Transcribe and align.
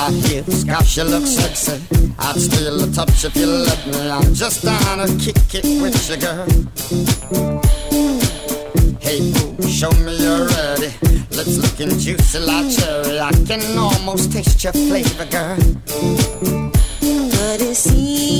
I 0.00 0.10
hear 0.12 0.42
gosh, 0.64 0.96
you 0.96 1.04
look 1.04 1.26
sexy. 1.26 1.78
I'd 2.18 2.40
steal 2.40 2.82
a 2.82 2.90
touch 2.90 3.22
if 3.22 3.36
you 3.36 3.46
let 3.46 3.86
me. 3.86 4.10
I'm 4.10 4.32
just 4.32 4.64
down 4.64 5.06
to 5.06 5.14
kick 5.18 5.54
it 5.54 5.82
with 5.82 6.08
you, 6.08 6.16
girl. 6.16 6.48
Hey, 8.98 9.20
boo, 9.30 9.68
show 9.68 9.90
me 10.00 10.16
you're 10.16 10.46
ready. 10.46 10.90
Lips 11.36 11.58
looking 11.58 11.98
juicy 11.98 12.38
like 12.38 12.70
cherry. 12.74 13.20
I 13.20 13.30
can 13.46 13.76
almost 13.76 14.32
taste 14.32 14.64
your 14.64 14.72
flavor, 14.72 15.26
girl. 15.26 15.58
But 17.02 17.60
it 17.60 17.76
seems 17.76 18.39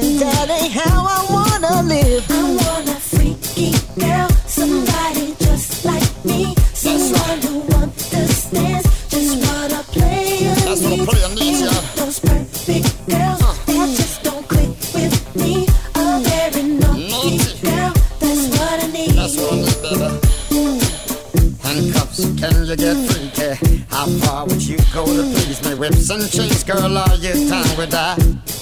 conservative, 0.00 0.04
and 0.04 0.20
that 0.20 0.50
ain't 0.62 0.72
how 0.72 1.04
I 1.06 1.26
wanna 1.30 1.82
live. 1.88 2.24
I 2.30 2.42
want 2.54 2.88
a 2.88 2.94
freaky 3.00 3.72
girl, 3.98 4.28
somebody 4.46 5.34
just 5.40 5.84
like 5.84 6.24
me, 6.24 6.54
someone 6.74 7.40
who 7.42 7.60
understands 7.76 8.86
just 9.08 9.36
what 9.46 9.72
a 9.72 9.82
player 9.92 10.54
That's 10.54 10.82
what 10.82 10.92
a 10.92 10.96
needs. 10.96 11.06
player 11.06 11.28
needs, 11.28 11.62
Ain't 11.62 11.72
yeah. 11.72 12.04
those 12.04 12.18
perfect 12.20 13.08
girls 13.08 13.40
that 13.66 13.88
just 13.96 14.22
don't 14.22 14.48
click 14.48 14.68
with 14.94 15.36
me. 15.36 15.66
A 15.94 16.20
very 16.20 16.62
naughty 16.62 17.08
Naughty. 17.08 17.60
girl, 17.62 17.92
that's 18.20 18.48
what 18.58 18.84
I 18.84 18.86
need. 18.92 19.10
That's 19.12 19.36
what 19.36 19.52
I 19.52 19.56
need, 19.56 19.82
baby. 19.82 20.20
Handcuffs, 21.62 22.20
can 22.40 22.66
you 22.66 22.76
get 22.76 22.96
freaky? 23.10 23.84
How 23.90 24.06
far 24.20 24.46
would 24.46 24.62
you 24.62 24.76
go 24.92 25.04
to 25.06 25.22
please 25.34 25.62
me? 25.64 25.74
Whips 25.74 26.10
and 26.10 26.30
chains, 26.30 26.62
girl, 26.64 26.96
are 26.98 27.14
you 27.16 27.48
down 27.48 27.76
with 27.76 27.90
that? 27.90 28.18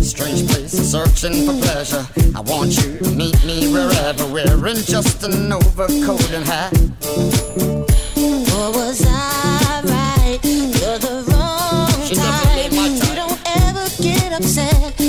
Strange 0.00 0.48
place, 0.48 0.72
searching 0.72 1.44
for 1.44 1.52
pleasure. 1.60 2.06
I 2.34 2.40
want 2.40 2.74
you 2.78 2.98
to 2.98 3.10
meet 3.10 3.44
me 3.44 3.70
wherever, 3.70 4.26
wearing 4.26 4.76
just 4.76 5.22
an 5.22 5.52
overcoat 5.52 6.30
and 6.32 6.46
hat. 6.46 6.72
Or 8.56 8.72
was 8.72 9.04
I 9.06 9.82
right? 9.84 10.40
You're 10.42 10.98
the 10.98 11.24
wrong 11.28 11.90
type. 12.08 12.72
You 12.72 13.14
don't 13.14 13.38
ever 13.44 13.86
get 14.02 14.32
upset. 14.32 14.99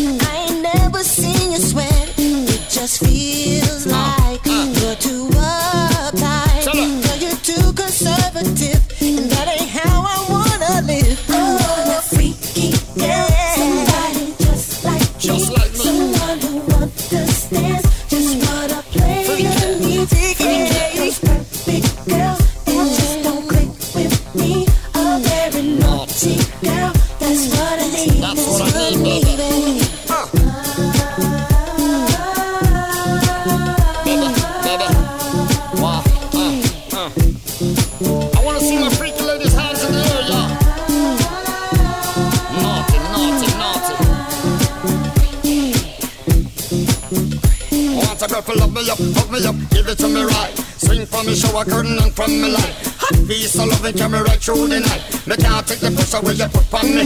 Shower 51.63 51.83
curtain 51.83 51.97
and 51.99 52.13
from 52.13 52.31
me 52.31 52.51
light. 52.51 52.75
Hot 52.97 53.27
piece 53.27 53.57
of 53.59 53.67
loving 53.67 53.95
carry 53.95 54.21
right 54.21 54.39
through 54.39 54.67
the 54.67 54.79
night. 54.79 55.27
Me 55.27 55.35
can't 55.35 55.67
take 55.67 55.79
the 55.79 55.91
pressure 55.91 56.21
when 56.21 56.37
you 56.37 56.47
put 56.47 56.73
on 56.73 56.87
me. 56.95 57.05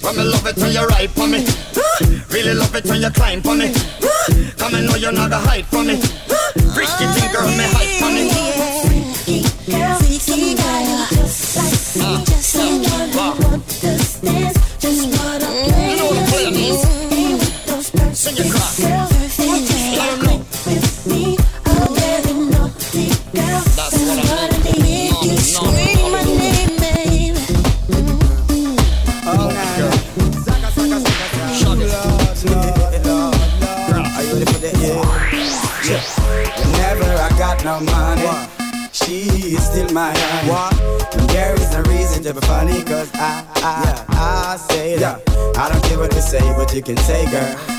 When 0.00 0.16
me 0.16 0.22
love 0.24 0.46
it 0.46 0.56
when 0.56 0.72
you 0.72 0.86
ride 0.86 1.10
for 1.10 1.26
me. 1.26 1.44
Really 2.30 2.54
love 2.54 2.74
it 2.74 2.84
when 2.86 3.00
you 3.02 3.10
climb 3.10 3.42
for 3.42 3.54
me. 3.54 3.72
Come 4.56 4.74
and 4.74 4.86
know 4.86 4.96
you're 4.96 5.12
not 5.12 5.32
a 5.32 5.38
hide 5.38 5.66
from 5.66 5.86
me. 5.88 6.27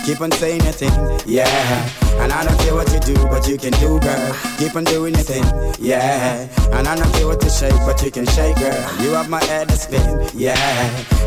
Keep 0.10 0.22
on 0.22 0.32
saying 0.32 0.64
your 0.64 0.72
thing, 0.74 1.22
yeah. 1.28 1.90
And 2.18 2.34
I 2.34 2.44
don't 2.44 2.60
care 2.62 2.74
what 2.74 2.92
you 2.92 3.00
do, 3.00 3.14
but 3.28 3.48
you 3.48 3.60
can 3.60 3.74
do, 3.74 4.00
girl. 4.00 4.36
Keep 4.58 4.76
on 4.76 4.84
doing 4.84 5.14
your 5.14 5.22
thing, 5.22 5.46
yeah. 5.80 6.50
And 6.74 6.88
I 6.88 6.96
don't 6.96 7.14
care 7.14 7.28
what 7.28 7.44
you 7.44 7.50
shake, 7.52 7.78
but 7.86 8.02
you 8.02 8.10
can 8.10 8.26
shake, 8.26 8.56
girl. 8.56 8.74
You 9.04 9.12
have 9.12 9.30
my 9.30 9.44
head 9.44 9.70
to 9.70 9.76
spin, 9.76 10.28
yeah. 10.34 10.58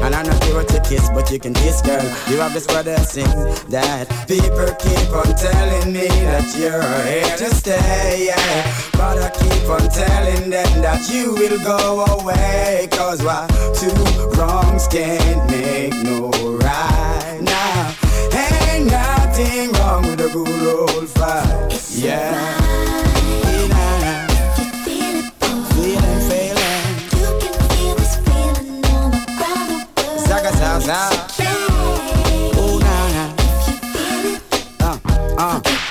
And 0.03 0.17
I 0.17 0.25
don't 0.25 0.37
care 0.43 0.57
what 0.57 0.69
you 0.73 0.81
kiss, 0.81 1.09
but 1.11 1.31
you 1.31 1.39
can 1.39 1.55
kiss, 1.55 1.81
girl. 1.81 2.03
You 2.29 2.39
have 2.39 2.55
this 2.55 2.67
brother 2.67 2.99
sing 3.05 3.31
that 3.71 4.09
people 4.27 4.75
keep 4.75 5.15
on 5.15 5.31
telling 5.37 5.93
me 5.93 6.09
that 6.09 6.51
you're 6.59 6.83
here 7.07 7.37
to 7.37 7.55
stay, 7.55 8.27
yeah. 8.27 8.91
But 8.95 9.23
I 9.23 9.31
keep 9.31 9.71
on 9.71 9.89
telling 9.91 10.51
them 10.51 10.83
that 10.83 11.09
you 11.09 11.35
will 11.35 11.61
go 11.63 12.05
away. 12.19 12.89
Cause 12.91 13.23
why 13.23 13.47
two 13.79 13.95
wrongs 14.37 14.89
can't 14.89 15.49
make 15.49 15.95
no 16.03 16.31
right 16.59 17.39
now. 17.43 18.02
Ain't 18.83 18.91
nothing 18.91 19.73
wrong 19.75 20.03
with 20.03 20.21
a 20.21 20.29
good 20.29 20.91
old 20.91 21.09
fight, 21.11 21.71
yeah. 21.95 22.33
Yeah. 22.33 24.27
Feeling, 25.75 26.21
feeling, 26.29 26.91
zaga, 30.27 30.51
zaga, 30.53 30.81
zaga. 30.81 31.19
Oh, 32.57 32.79
nah, 32.83 33.07
nah. 33.15 33.31
Uh, 34.81 34.99
uh. 35.39 35.82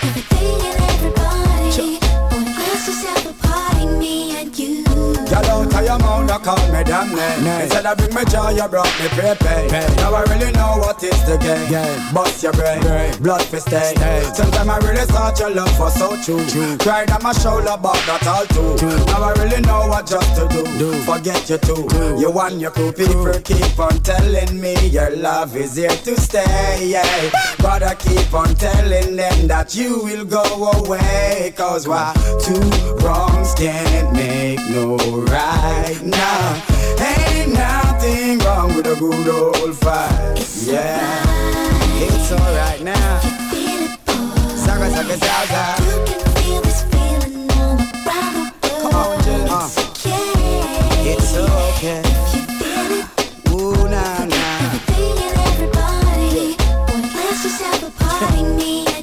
Of 6.32 6.46
your 6.46 6.52
mouth, 6.52 6.62
you 6.62 6.64
call 6.64 6.72
me 6.72 6.84
damn 6.84 7.44
name. 7.44 7.62
Instead 7.62 7.86
of 7.86 7.98
bring 7.98 8.14
me 8.16 8.24
joy, 8.26 8.50
you 8.52 8.68
brought 8.68 9.00
me 9.00 9.08
prepaid. 9.10 9.72
Now 9.98 10.14
I 10.14 10.24
really 10.24 10.52
know 10.52 10.78
what 10.78 11.04
is 11.04 11.24
the 11.26 11.38
game. 11.38 12.14
Bust 12.14 12.44
your 12.44 12.54
brain, 12.54 12.82
blood 13.22 13.44
for 13.44 13.60
stay. 13.60 13.94
Sometimes 14.34 14.70
I 14.70 14.78
really 14.80 15.06
thought 15.06 15.40
your 15.40 15.52
love 15.52 15.80
was 15.80 15.94
so 15.96 16.16
true. 16.24 16.78
Cried 16.80 17.12
on 17.12 17.24
my 17.24 17.34
shoulder, 17.34 17.78
but 17.82 18.02
not 18.08 18.26
all 18.28 18.46
too. 18.46 18.76
Now 19.08 19.24
I 19.24 19.34
really 19.34 19.62
know 19.62 19.88
what 19.88 20.08
just 20.08 20.36
to 20.36 20.48
do. 20.50 20.64
do. 20.78 20.94
Forget 21.04 21.50
you 21.50 21.58
too. 21.58 21.88
You 22.20 22.32
and 22.40 22.62
your 22.62 22.72
crew 22.72 22.92
people 22.92 23.34
keep 23.44 23.80
on 23.80 24.00
telling 24.02 24.60
me 24.60 24.76
your 24.88 25.16
love 25.18 25.56
is 25.56 25.76
here 25.76 25.90
to 25.90 26.20
stay. 26.20 26.88
Yeah. 26.88 27.30
But 27.60 27.84
I 27.84 27.96
keep 27.96 28.34
on 28.34 28.56
telling 28.56 29.16
them 29.16 29.48
that 29.48 29.76
you 29.76 30.04
will 30.04 30.26
go 30.26 30.44
away. 30.44 31.54
Cause 31.56 31.88
why 31.88 32.14
two 32.42 32.60
wrongs 33.06 33.54
can't 33.56 34.14
make 34.14 34.60
no 34.70 34.98
right 35.26 36.00
now. 36.04 36.21
Ain't 36.22 37.54
nothing 37.54 38.38
wrong 38.40 38.76
with 38.76 38.86
a 38.86 38.96
good 38.96 39.28
old 39.28 39.76
fight. 39.78 40.38
Yeah. 40.64 41.02
It's 41.98 42.32
alright 42.32 42.82
now. 42.84 43.20
Zaga, 44.56 44.90
zaga, 44.92 45.18
zaga. 45.18 45.64
Come 48.82 48.96
on, 48.96 49.24
Jill. 49.24 49.48
Uh, 49.50 49.70
it's 51.10 51.36
okay. 51.36 52.04
Ooh, 53.50 53.90
nah, 53.90 54.26
nah. 54.26 54.62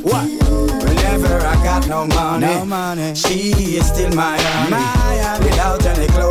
What? 0.03 0.27
Whenever 0.85 1.35
I 1.45 1.55
got 1.65 1.89
no 1.89 2.07
money, 2.07 2.47
no 2.47 2.65
money. 2.65 3.15
she 3.17 3.77
is 3.77 3.89
still 3.89 4.15
my 4.15 4.39
honey. 4.39 4.71
My 4.71 4.79
honey. 4.79 5.48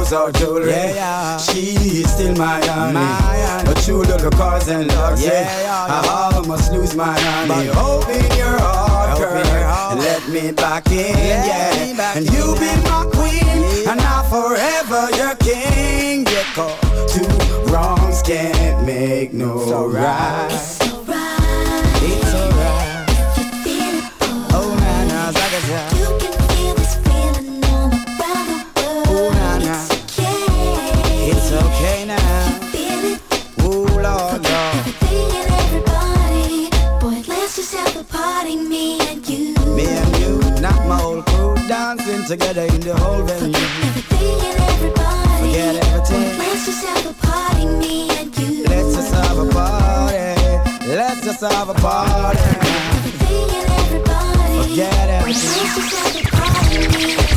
Without 0.09 0.27
any 0.27 0.31
clothes 0.31 0.31
clothes 0.31 0.31
or 0.31 0.31
jewelry. 0.31 0.71
Yeah, 0.71 0.93
yeah. 0.93 1.37
She 1.37 2.01
is 2.01 2.11
still 2.13 2.35
my 2.35 2.65
honey. 2.65 2.93
My 2.93 3.63
No 3.65 3.73
true 3.73 4.01
little 4.01 4.31
cars 4.31 4.67
and 4.67 4.89
dogs. 4.89 5.23
Yeah, 5.23 5.31
yeah, 5.31 5.61
yeah. 5.61 6.01
I 6.01 6.33
almost 6.33 6.71
lose 6.71 6.95
my 6.95 7.17
honey. 7.19 7.67
But 7.69 7.77
open 7.77 8.37
your 8.37 8.59
heart, 8.59 9.19
girl, 9.19 9.37
and 9.37 9.99
let 9.99 10.27
me 10.29 10.51
back 10.51 10.87
in. 10.91 11.17
Yeah, 11.17 11.45
yeah. 11.45 12.17
and 12.17 12.25
you 12.25 12.55
be 12.55 12.71
my 12.89 13.05
queen, 13.13 13.87
and 13.87 13.99
now 13.99 14.23
forever 14.23 15.09
your 15.15 15.35
king. 15.35 16.25
Yeah, 16.25 16.43
cause 16.53 17.13
two 17.13 17.71
wrongs 17.71 18.21
can't 18.21 18.85
make 18.85 19.33
no 19.33 19.87
right. 19.87 20.96
Together 42.27 42.63
in 42.63 42.81
the 42.81 42.93
whole 42.93 43.23
venue. 43.23 43.55
Everything 43.55 44.39
and 44.49 44.59
everybody. 44.71 45.45
Forget 45.45 45.75
everything. 45.75 46.37
Let's 46.37 46.65
just 46.65 46.85
have 46.85 47.05
a 47.05 47.13
party, 47.25 47.65
me 47.65 48.09
and 48.19 48.37
you. 48.37 48.63
Let's 48.65 48.95
just 48.95 49.13
have 49.13 49.37
a 49.37 49.49
party. 49.49 50.17
Let's 50.87 51.23
just 51.23 51.39
have 51.39 51.69
a 51.69 51.73
party. 51.75 52.37
Forget 52.37 52.97
Everything 52.97 53.49
and 53.59 53.71
everybody. 53.79 54.69
Forget 54.69 55.09
everything. 55.09 55.63
Let's 55.63 55.75
just 55.75 55.95
have 55.95 56.15
a 56.15 56.35
party, 56.35 56.87
me 56.97 57.17
deserving 57.17 57.36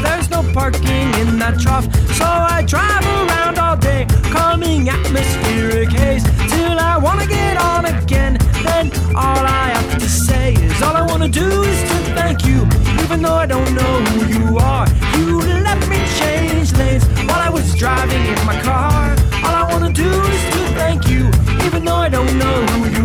there's 0.00 0.30
no 0.30 0.42
parking 0.52 1.08
in 1.20 1.38
that 1.38 1.58
trough. 1.58 1.84
So 2.18 2.24
I 2.24 2.62
drive 2.66 3.04
around 3.04 3.58
all 3.58 3.76
day, 3.76 4.06
calming 4.32 4.88
atmospheric 4.88 5.90
haze, 5.90 6.24
till 6.52 6.78
I 6.78 6.96
wanna 6.96 7.26
get 7.26 7.56
on 7.56 7.86
again. 7.86 8.38
Then 8.64 8.90
all 9.14 9.44
I 9.62 9.66
have 9.76 9.98
to 9.98 10.08
say 10.08 10.54
is 10.54 10.82
all 10.82 10.96
I 10.96 11.02
wanna 11.02 11.28
do 11.28 11.48
is 11.62 11.80
to 11.90 11.96
thank 12.18 12.44
you, 12.44 12.66
even 13.02 13.22
though 13.22 13.38
I 13.44 13.46
don't 13.46 13.72
know 13.74 13.94
who 14.10 14.20
you 14.36 14.58
are. 14.58 14.86
You 15.16 15.40
let 15.68 15.80
me 15.88 15.98
change 16.20 16.72
lanes 16.74 17.04
while 17.28 17.42
I 17.48 17.50
was 17.50 17.74
driving 17.74 18.24
in 18.34 18.40
my 18.46 18.60
car. 18.62 19.16
All 19.44 19.54
I 19.62 19.64
wanna 19.72 19.92
do 19.92 20.10
is 20.36 20.42
to 20.54 20.60
thank 20.80 21.08
you, 21.08 21.30
even 21.66 21.84
though 21.84 22.02
I 22.06 22.08
don't 22.08 22.38
know 22.38 22.58
who 22.66 22.84
you 22.86 22.92
are. 22.92 22.97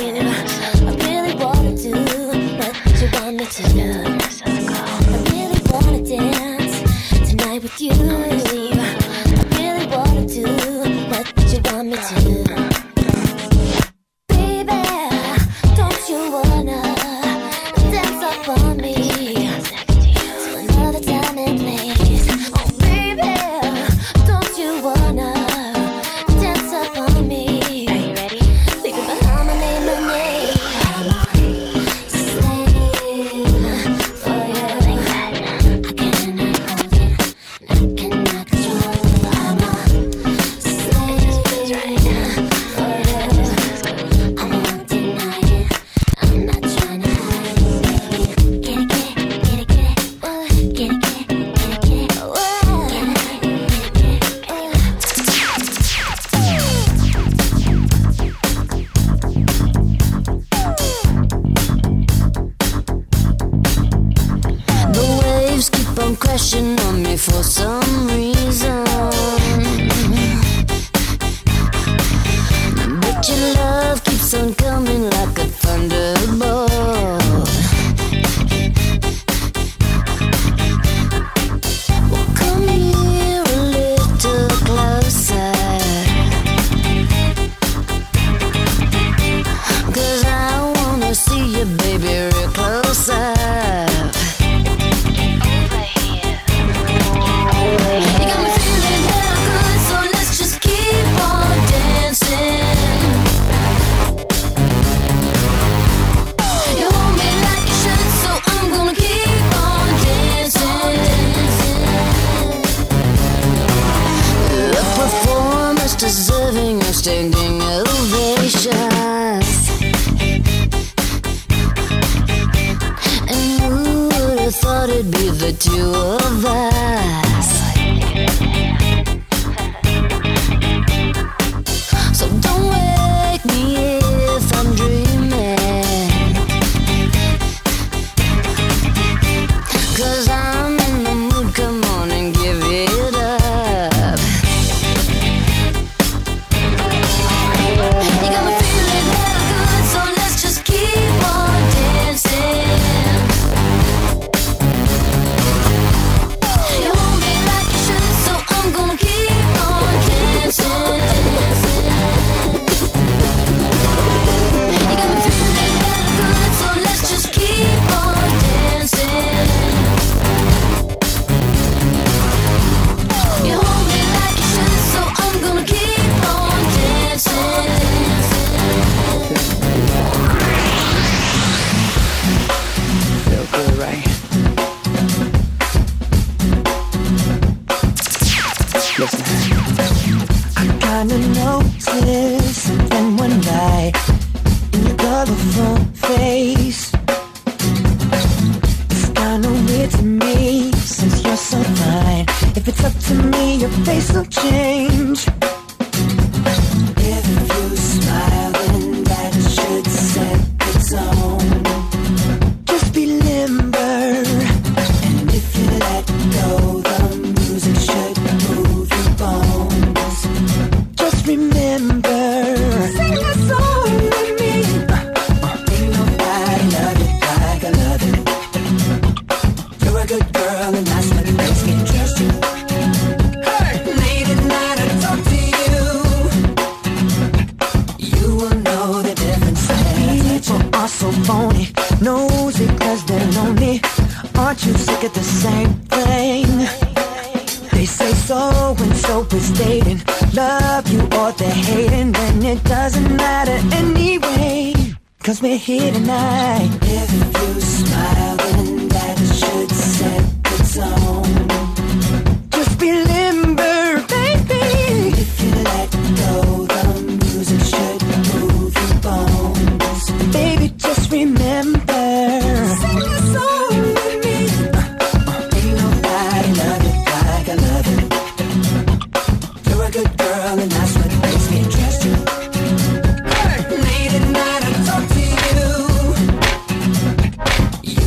I 0.00 0.94
really 1.02 1.34
wanna 1.34 1.76
do 1.76 1.92
but 2.56 3.02
you 3.02 3.08
want 3.20 3.36
me 3.36 3.46
to 3.46 3.62
do. 3.72 4.17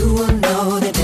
You 0.02 0.08
will 0.16 0.34
know 0.40 0.80
the 0.80 1.01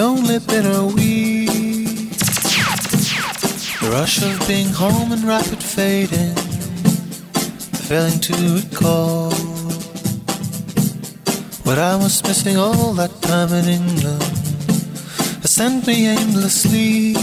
Only 0.00 0.38
been 0.38 0.64
a 0.64 0.86
week. 0.86 2.10
The 3.80 3.88
rush 3.90 4.22
of 4.22 4.46
being 4.46 4.68
home 4.68 5.10
and 5.10 5.24
rapid 5.24 5.60
fading, 5.60 6.36
failing 7.88 8.20
to 8.20 8.32
recall 8.54 9.32
what 11.64 11.78
I 11.78 11.96
was 11.96 12.22
missing 12.22 12.56
all 12.56 12.92
that 12.94 13.10
time 13.22 13.52
in 13.52 13.64
England. 13.64 14.22
Has 15.42 15.50
sent 15.50 15.84
me 15.88 16.06
aimlessly 16.06 17.16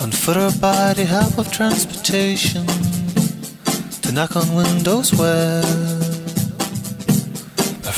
on 0.00 0.12
foot 0.12 0.36
or 0.36 0.52
by 0.60 0.92
the 0.94 1.04
help 1.04 1.38
of 1.38 1.50
transportation 1.50 2.66
to 4.02 4.12
knock 4.12 4.36
on 4.36 4.54
windows 4.54 5.12
where 5.12 6.01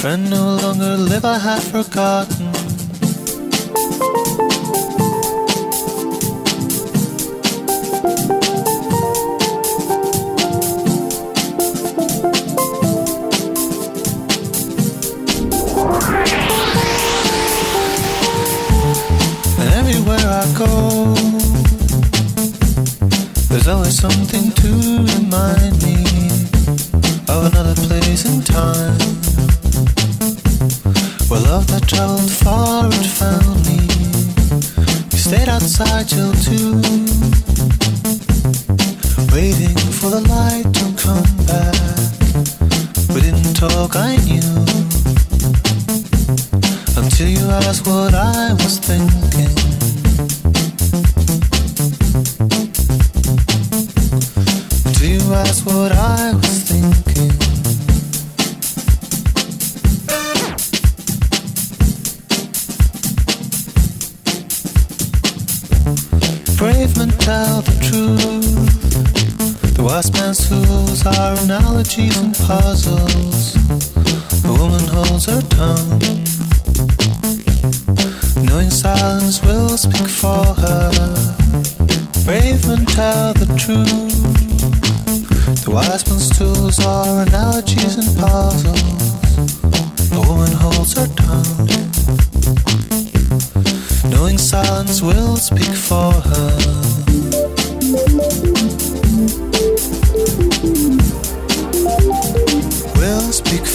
friend 0.04 0.28
no 0.28 0.56
longer 0.56 0.98
live, 0.98 1.24
I 1.24 1.38
have 1.38 1.64
forgotten. 1.64 2.63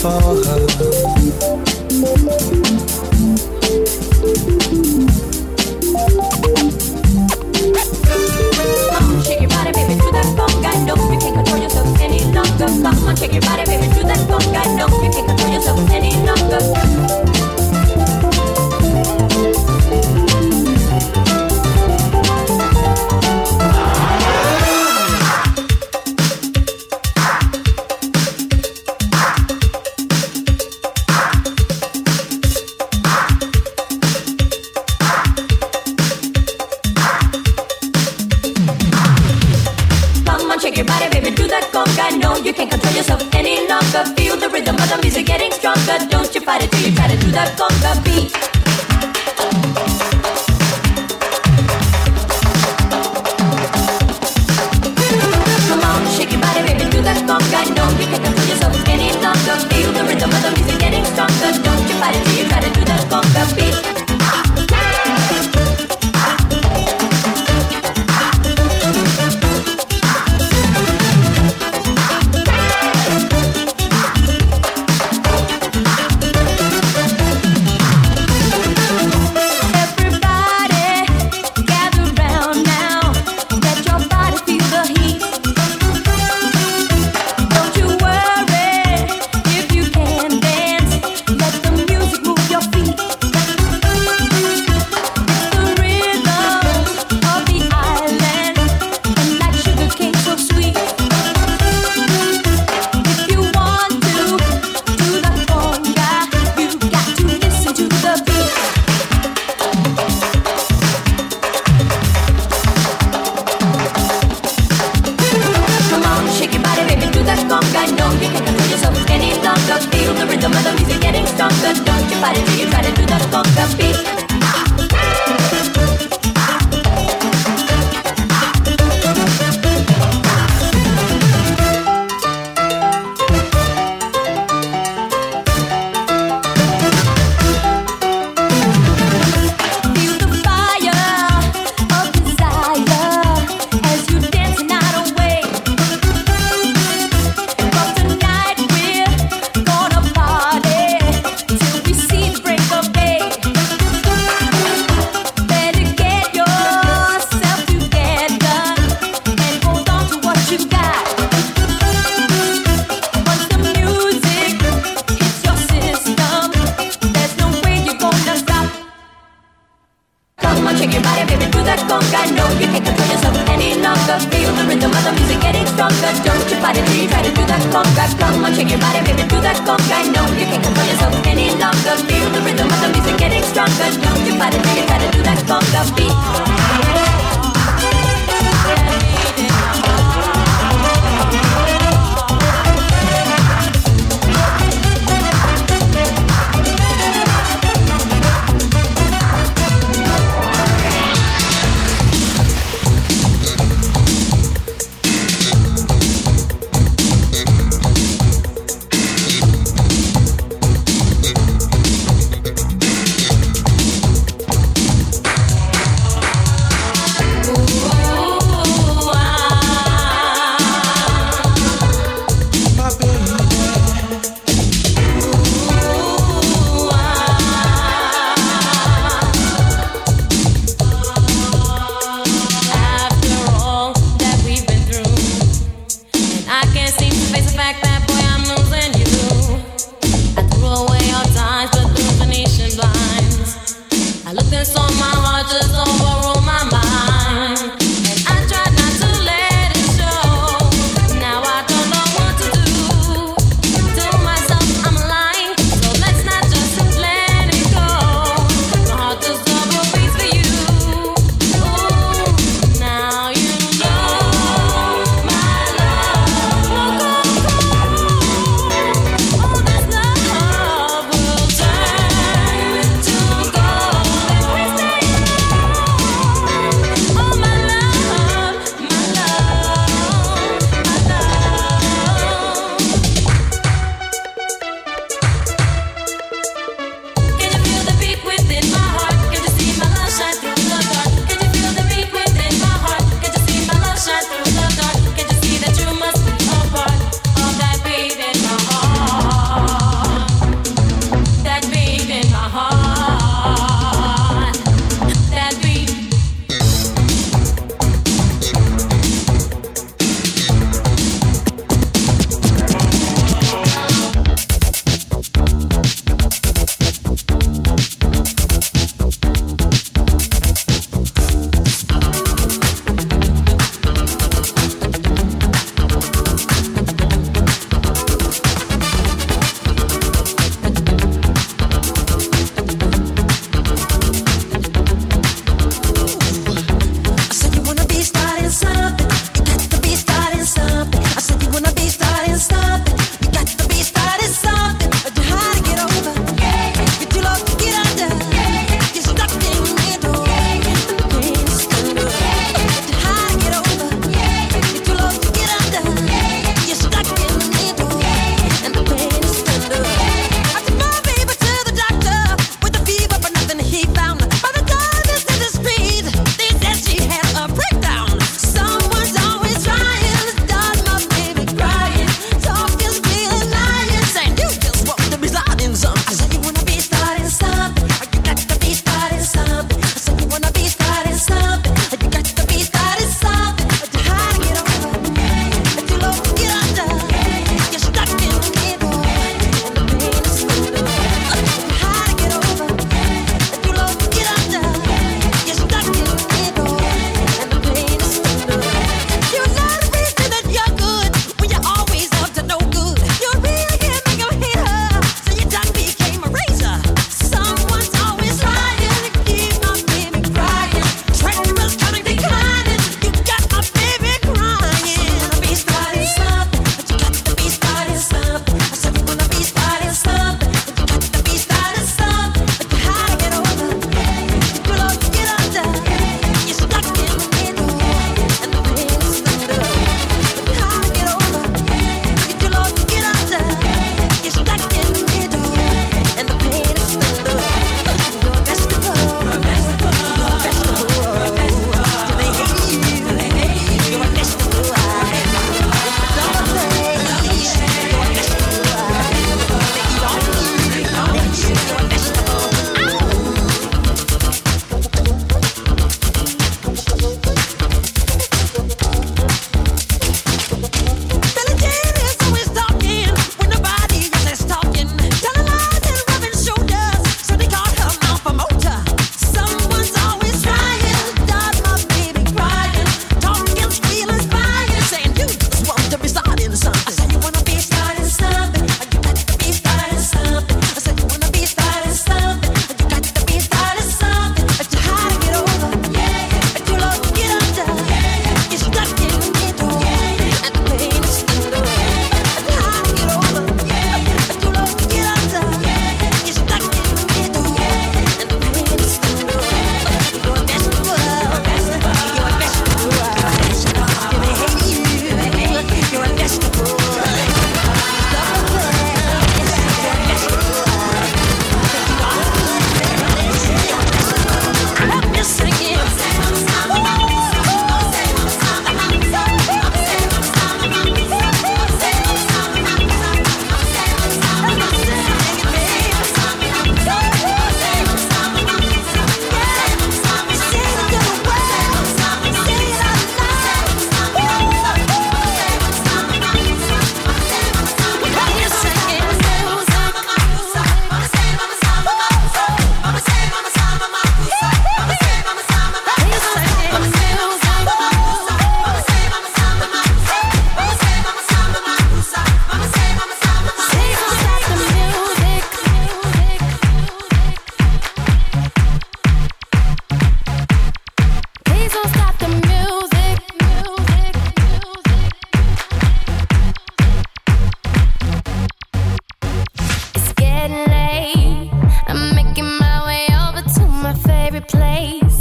fall 0.01 0.38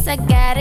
I 0.08 0.16
got 0.16 0.56
it. 0.56 0.57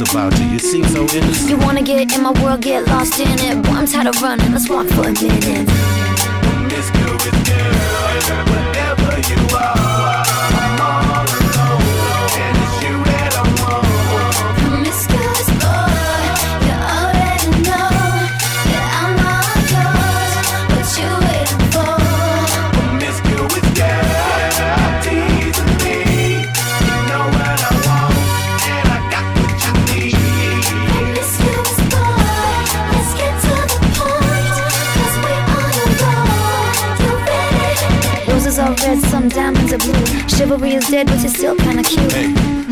Admit 0.00 0.14
it. 0.14 0.16
I'm 0.16 0.30
curious 0.30 0.30
about 0.30 0.38
you. 0.38 0.46
You 0.46 0.58
seem 0.58 0.84
so 0.84 1.02
innocent. 1.16 1.50
You 1.50 1.56
wanna 1.58 1.82
get 1.82 2.12
in 2.12 2.22
my 2.22 2.32
world, 2.42 2.60
get 2.60 2.86
lost 2.88 3.20
in 3.20 3.28
it. 3.28 3.62
Boy, 3.62 3.72
I'm 3.72 3.86
tired 3.86 4.08
of 4.08 4.22
running. 4.22 4.52
Let's 4.52 4.68
walk 4.68 4.86
for 4.88 5.08
a 5.08 5.12
minute. 5.12 5.68
Miss 6.68 6.90
Good 6.90 7.20
Girl, 7.46 7.74
whatever 8.52 9.20
you 9.30 9.40
are, 9.56 10.24
blue. 39.78 40.28
Chivalry 40.28 40.74
is 40.74 40.88
dead, 40.88 41.06
but 41.06 41.18
you're 41.20 41.28
still 41.28 41.56
kinda 41.56 41.82
cute. 41.82 42.12
Hey, 42.12 42.55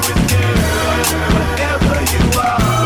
Good 0.00 0.22
Girl, 0.30 0.58
whatever 1.34 1.96
you 2.12 2.40
are, 2.40 2.77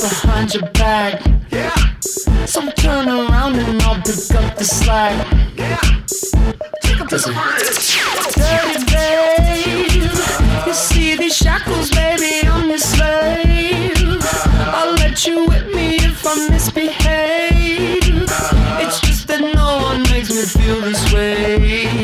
special 0.00 0.18
what's 0.18 0.22
behind 0.22 0.54
your 0.54 0.70
back. 0.72 1.26
Yeah. 1.50 1.74
So 2.46 2.70
turn 2.72 3.08
around 3.08 3.56
and 3.56 3.82
I'll 3.82 3.96
pick 3.96 4.34
up 4.34 4.56
the 4.56 4.64
slack. 4.64 5.26
Yeah. 5.56 5.78
Listen. 7.10 7.34
Dirty 8.34 8.84
babe, 8.92 10.10
you 10.66 10.74
see 10.74 11.16
these 11.16 11.36
shackles, 11.36 11.90
baby, 11.90 12.46
I'm 12.46 12.68
your 12.68 12.78
slave. 12.78 14.18
I'll 14.72 14.94
let 14.94 15.26
you 15.26 15.46
whip 15.46 15.74
me 15.74 15.96
if 15.96 16.24
I 16.24 16.48
misbehave. 16.48 17.98
It's 18.80 19.00
just 19.00 19.26
that 19.28 19.40
no 19.40 19.82
one 19.82 20.02
makes 20.04 20.30
me 20.30 20.42
feel 20.42 20.80
this 20.82 21.12
way. 21.12 21.98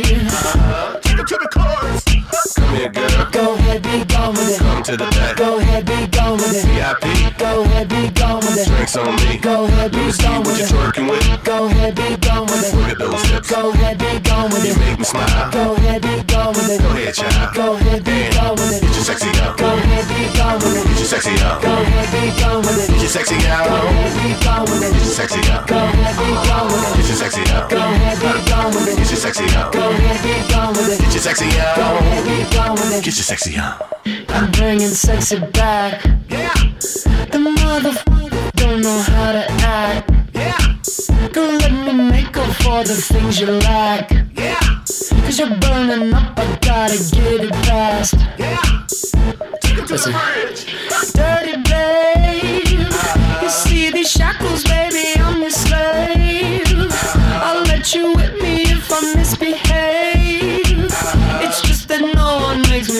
Take 1.03 1.21
it 1.21 1.27
to 1.29 1.39
the 1.41 1.49
chorus. 1.55 2.55
Come 2.55 2.75
here, 2.75 2.89
girl. 2.89 3.31
Go 3.31 3.55
ahead, 3.55 3.83
be 3.83 4.05
gone 4.07 4.33
with 4.33 4.57
it. 4.57 4.59
Come 4.59 4.83
to 4.83 4.97
the 4.97 5.05
back. 5.05 5.37
Go 5.37 5.59
ahead, 5.59 5.87
be 5.87 6.07
gone 6.09 6.37
with 6.39 6.65
it. 6.65 6.67
VIP. 6.67 7.16
Go 7.47 7.63
ahead, 7.63 7.89
be 7.89 8.11
gone 8.11 8.43
with 8.43 8.59
it. 8.59 8.67
Drinks 8.67 8.97
on 8.97 9.15
me. 9.23 9.39
Go 9.39 9.65
ahead, 9.67 9.93
be 9.93 9.99
Let 9.99 10.07
me 10.07 10.13
see 10.13 10.23
gone 10.27 10.43
what 10.43 10.59
with 10.59 10.67
it. 10.67 10.75
twerking 10.75 11.07
with. 11.07 11.45
Go 11.45 11.67
ahead, 11.71 11.95
be 11.95 12.17
gone 12.19 12.47
with 12.51 12.75
Look 12.75 12.91
it. 12.91 12.91
at 12.91 12.99
those 12.99 13.23
hips. 13.31 13.51
Go 13.55 13.71
ahead, 13.71 13.99
be 14.03 14.11
gone 14.19 14.51
with 14.51 14.65
it. 14.67 14.75
You 14.75 14.77
make 14.83 14.99
me 14.99 15.05
smile. 15.07 15.51
Go 15.55 15.75
ahead, 15.79 16.03
be 16.03 16.15
gone 16.27 16.53
with 16.59 16.71
it. 16.75 16.83
Go 16.83 16.91
ahead, 16.91 17.15
child. 17.15 17.55
Go 17.55 17.75
ahead, 17.79 18.03
be 18.03 18.19
gone 18.35 18.55
with 18.59 18.75
it. 18.75 18.83
Get 18.83 18.95
your 18.99 19.07
sexy 19.07 19.31
out. 19.47 19.55
Go 19.57 19.69
ahead, 19.79 20.05
be 20.11 20.21
gone 20.35 20.59
with 20.59 20.75
it. 20.75 20.85
Get 20.91 20.99
your 20.99 21.07
sexy 21.07 21.35
out. 21.47 21.63
Go 21.63 21.71
ahead, 21.71 22.09
be 22.11 22.23
gone 22.43 22.61
with 22.67 22.83
it. 22.83 22.89
Get 22.91 23.01
your 23.01 23.15
sexy 23.15 23.39
out. 23.47 23.71
Go 23.71 23.79
ahead, 23.87 24.13
be 24.19 24.27
gone 24.43 24.65
with 24.67 24.83
it. 24.83 24.91
Get 24.91 25.07
your 25.07 25.15
sexy 25.15 25.41
out. 25.55 25.63
Go 25.71 25.79
ahead, 25.79 26.15
be 26.19 26.29
gone 26.51 26.67
with 26.67 26.83
it. 26.83 26.97
Get 26.99 27.07
your 27.07 27.19
sexy 27.23 27.43
out. 27.55 27.71
Go 27.71 27.79
ahead, 27.79 28.19
be 28.19 28.35
gone 28.51 28.71
with 28.75 28.89
it. 28.91 28.97
Get 28.99 29.07
your 29.07 29.23
sexy 29.23 29.47
out. 29.55 29.71
Go 29.71 29.87
ahead, 29.95 30.19
be 30.19 30.35
gone 30.51 30.73
with 30.75 30.91
it. 30.91 30.99
Get 30.99 31.15
your 31.15 31.23
sexy 31.23 31.47
Go 31.47 31.63
ahead, 31.63 32.25
be 32.27 32.35
gone 32.51 32.75
with 32.75 32.91
it. 32.91 33.05
Get 33.07 33.15
your 33.15 33.23
sexy 33.31 33.57
out. 33.57 33.96
I'm 34.37 34.51
bringing 34.53 34.89
sexy 34.89 35.41
back. 35.41 36.05
Yeah. 36.28 36.53
The 37.32 37.39
motherfucker 37.39 38.53
don't 38.53 38.82
know 38.82 39.01
how 39.01 39.32
to 39.32 39.51
act. 39.62 40.11
Yeah. 40.34 40.76
Don't 41.32 41.59
let 41.59 41.72
me 41.72 42.11
make 42.11 42.37
up 42.37 42.55
for 42.57 42.84
the 42.84 42.95
things 42.95 43.41
you 43.41 43.47
lack. 43.47 44.11
Yeah. 44.34 44.61
Cause 45.24 45.39
you're 45.39 45.57
burning 45.57 46.12
up, 46.12 46.39
I 46.39 46.59
gotta 46.61 46.99
get 47.14 47.45
it 47.45 47.55
fast. 47.64 48.14
Yeah. 48.37 48.61
Take 49.62 49.78
it 49.78 49.87
to 49.89 49.97
the 49.97 50.12
bridge. 50.12 50.66
Dirty 51.14 51.57
babe. 51.62 52.89
Uh. 52.93 53.41
You 53.43 53.49
see 53.49 53.91
these 53.91 54.11
shackles, 54.11 54.64
baby. 54.64 55.16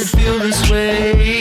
feel 0.07 0.39
this 0.39 0.71
way. 0.71 1.36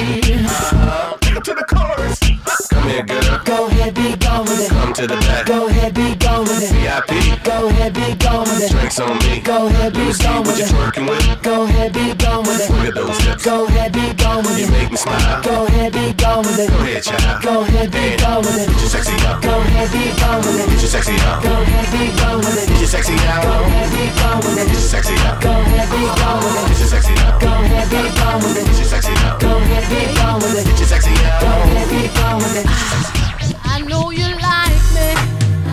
to 4.95 5.07
the 5.07 5.19
back. 5.27 5.45
Go 5.45 5.67
ahead, 5.67 5.93
be 5.93 6.15
gone 6.15 6.47
with 6.47 6.63
it. 6.63 6.71
VIP. 6.71 7.43
Go 7.43 7.67
ahead, 7.67 7.91
be 7.93 8.15
gone 8.15 8.47
with 8.47 8.63
it. 8.63 8.71
Drinks 8.71 8.99
on 8.99 9.19
me. 9.27 9.43
Go 9.43 9.67
ahead, 9.67 9.91
be 9.91 10.07
gone 10.23 10.43
with 10.47 10.55
it. 10.55 10.71
Twerking 10.71 11.03
with. 11.03 11.43
Go 11.43 11.67
ahead, 11.67 11.91
be 11.91 12.15
gone 12.15 12.47
with 12.47 12.63
it. 12.63 12.71
Look 12.71 12.87
at 12.87 12.95
those 12.95 13.19
hips. 13.19 13.43
Go 13.43 13.67
ahead, 13.67 13.91
be 13.91 14.13
gone 14.15 14.39
with 14.47 14.55
it. 14.55 14.63
You 14.63 14.71
make 14.71 14.91
me 14.91 14.97
smile. 14.97 15.43
Go 15.43 15.67
ahead, 15.67 15.91
be 15.91 16.13
gone 16.15 16.47
with 16.47 16.59
it. 16.59 16.71
Go 16.71 16.79
ahead, 16.79 17.03
child. 17.03 17.43
Go 17.43 17.61
ahead, 17.67 17.91
be 17.91 18.15
gone 18.15 18.39
with 18.39 18.55
it. 18.55 18.67
Get 18.71 18.79
your 18.79 18.91
sexy 18.95 19.15
out. 19.27 19.43
Go 19.43 19.53
ahead, 19.59 19.91
be 19.91 20.03
gone 20.15 20.39
with 20.39 20.63
it. 20.63 20.67
Get 20.71 20.79
your 20.79 20.91
sexy 20.95 21.15
out. 21.27 21.43
Go 21.43 21.51
ahead, 21.51 21.87
be 21.91 22.03
gone 22.15 22.39
with 22.39 22.55
it. 22.55 22.67
Get 22.71 22.79
your 22.79 22.87
sexy 22.87 23.15
out. 23.27 23.43
Go 23.43 23.51
ahead, 23.51 23.89
be 23.91 24.03
gone 24.15 24.39
with 24.39 24.55
it. 24.55 24.67
Get 24.71 24.79
your 24.79 24.91
sexy 24.95 25.15
out. 25.27 25.41
Go 25.43 25.51
ahead, 25.51 25.87
be 25.91 26.03
gone 26.07 26.39
with 26.39 26.55
it. 26.55 26.71
Get 26.71 26.79
your 26.79 26.87
sexy 26.87 27.11
out. 27.19 27.35
Go 27.43 27.51
ahead, 27.51 27.83
be 27.91 27.99
gone 28.15 28.39
with 28.39 28.55
it. 28.55 28.63
Get 28.63 28.79
your 28.79 28.87
sexy 28.87 29.11
out. 29.27 29.43
Go 29.43 29.51
ahead, 29.59 29.83
be 29.91 29.99
gone 30.15 30.39
with 30.39 30.55
it. 30.55 30.63
Get 30.63 30.79
your 30.79 30.87
sexy 30.87 31.11
out. 31.27 31.43
Go 31.43 31.51
ahead, 31.51 31.87
be 31.91 32.07
gone 32.15 32.39
with 32.39 32.63
it. 32.63 32.65
I 33.67 33.81
know 33.83 34.09
you 34.11 34.31
like 34.39 34.44
me. 34.95 35.07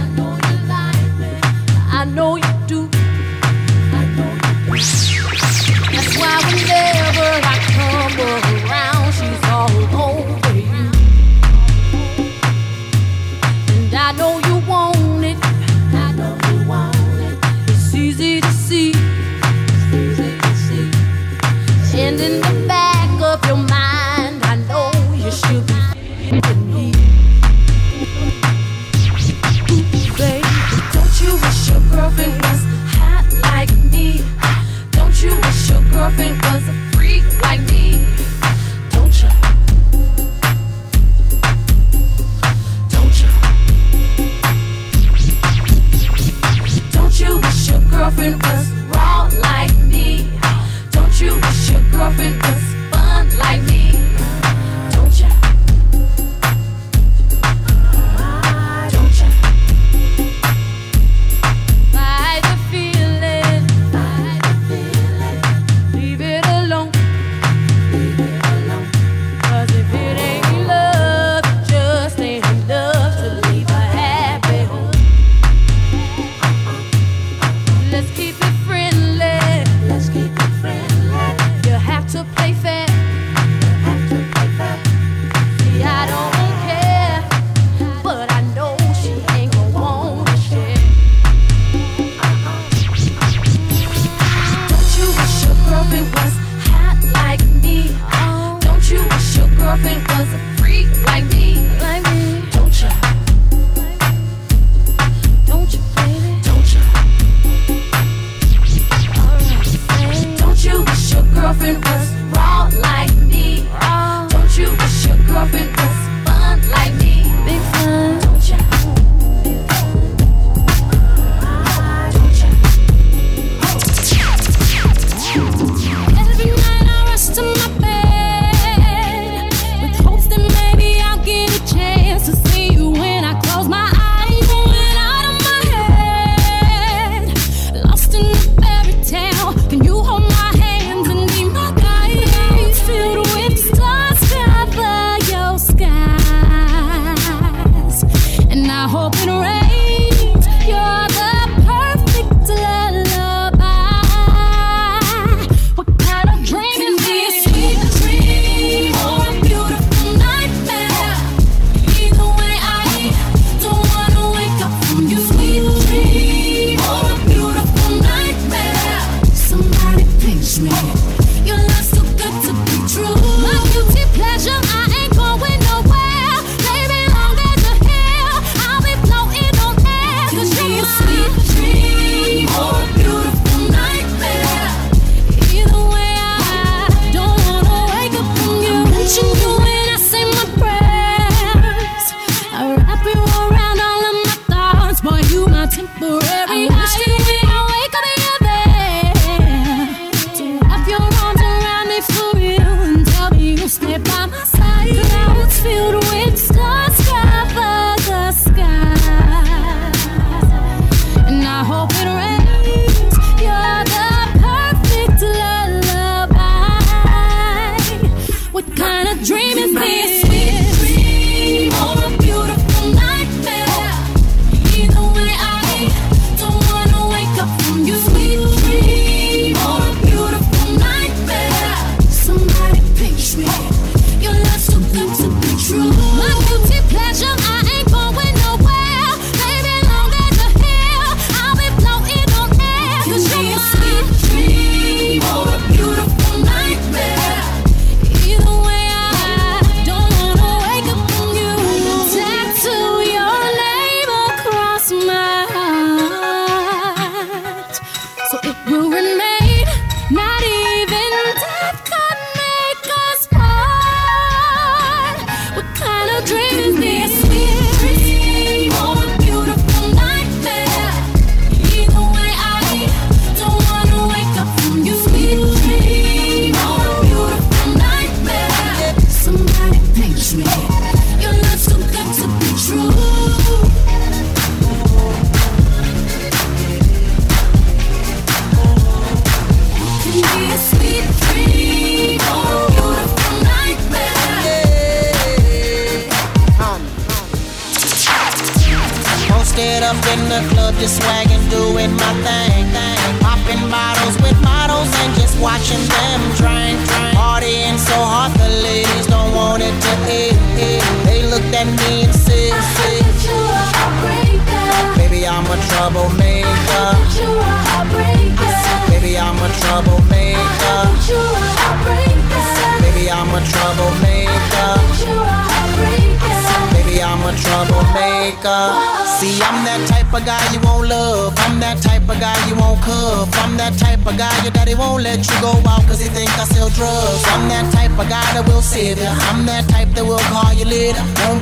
I 0.01 0.05
know 0.17 0.33
you 0.47 0.57
like 0.73 1.13
me. 1.21 1.31
I 2.01 2.05
know 2.05 2.37
you. 2.37 2.42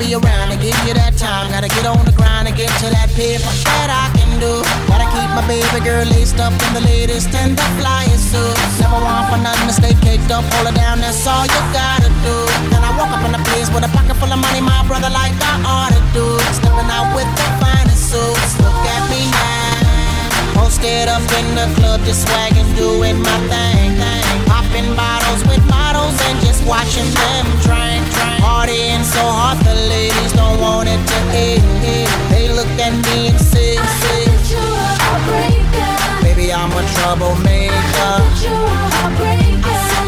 be 0.00 0.16
around 0.16 0.48
to 0.48 0.56
give 0.56 0.74
you 0.88 0.96
that 0.96 1.12
time. 1.20 1.52
Gotta 1.52 1.68
get 1.68 1.84
on 1.84 2.00
the 2.08 2.16
grind 2.16 2.48
and 2.48 2.56
get 2.56 2.72
to 2.80 2.88
that 2.88 3.12
paper 3.12 3.52
that 3.76 3.92
I 3.92 4.08
can 4.16 4.32
do. 4.40 4.64
Gotta 4.88 5.04
keep 5.12 5.28
my 5.36 5.44
baby 5.44 5.84
girl 5.84 6.08
laced 6.08 6.40
up 6.40 6.56
in 6.56 6.70
the 6.72 6.80
latest 6.80 7.28
and 7.36 7.52
the 7.52 7.66
flyest 7.76 8.32
suits. 8.32 8.80
Never 8.80 8.96
want 8.96 9.28
for 9.28 9.36
nothing 9.36 9.68
to 9.68 9.76
stay 9.76 9.92
caked 10.00 10.32
up, 10.32 10.42
hold 10.56 10.72
her 10.72 10.74
down, 10.74 11.04
that's 11.04 11.20
all 11.28 11.44
you 11.44 11.62
gotta 11.76 12.08
do. 12.24 12.36
Then 12.72 12.80
I 12.80 12.90
walk 12.96 13.12
up 13.12 13.22
in 13.28 13.36
a 13.36 13.42
place 13.52 13.68
with 13.68 13.84
a 13.84 13.92
pocket 13.92 14.16
full 14.16 14.32
of 14.32 14.40
money, 14.40 14.64
my 14.64 14.80
brother 14.88 15.12
like 15.12 15.36
I 15.36 15.54
ought 15.68 15.92
to 15.92 16.02
do. 16.16 16.24
Stepping 16.56 16.88
out 16.88 17.12
with 17.12 17.28
the 17.36 17.46
finest 17.60 18.08
suits. 18.08 18.56
Look 18.64 18.80
at 18.88 19.04
me 19.12 19.28
now. 19.28 19.59
Posted 20.60 21.08
up 21.08 21.24
in 21.40 21.54
the 21.56 21.64
club, 21.76 22.04
just 22.04 22.28
swaggin', 22.28 22.76
doing 22.76 23.18
my 23.22 23.38
thing. 23.48 23.96
Popping 24.44 24.94
bottles 24.94 25.42
with 25.48 25.64
models 25.66 26.12
and 26.28 26.38
just 26.44 26.62
watching 26.68 27.08
them 27.16 27.46
drink. 27.64 28.04
Partying 28.44 29.02
so 29.02 29.24
hard, 29.24 29.56
the 29.64 29.74
ladies 29.88 30.32
don't 30.34 30.60
want 30.60 30.86
it 30.86 31.00
to 31.00 31.18
end. 31.32 31.64
They 32.28 32.52
look 32.52 32.68
at 32.76 32.92
me 33.08 33.28
and 33.28 33.40
say, 33.40 33.80
Baby, 36.20 36.52
I'm 36.52 36.70
a 36.76 36.82
troublemaker. 36.92 38.20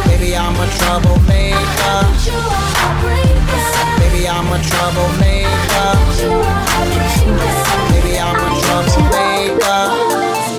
Baby, 0.05 0.37
I'm 0.37 0.55
a 0.55 0.67
troublemaker. 0.77 1.33
Maybe 4.23 4.31
I'm 4.31 4.53
a 4.53 4.63
troublemaker. 4.63 5.49
Maybe 7.91 8.21
I'm 8.21 8.39
a 8.39 8.87
troublemaker. 8.87 10.52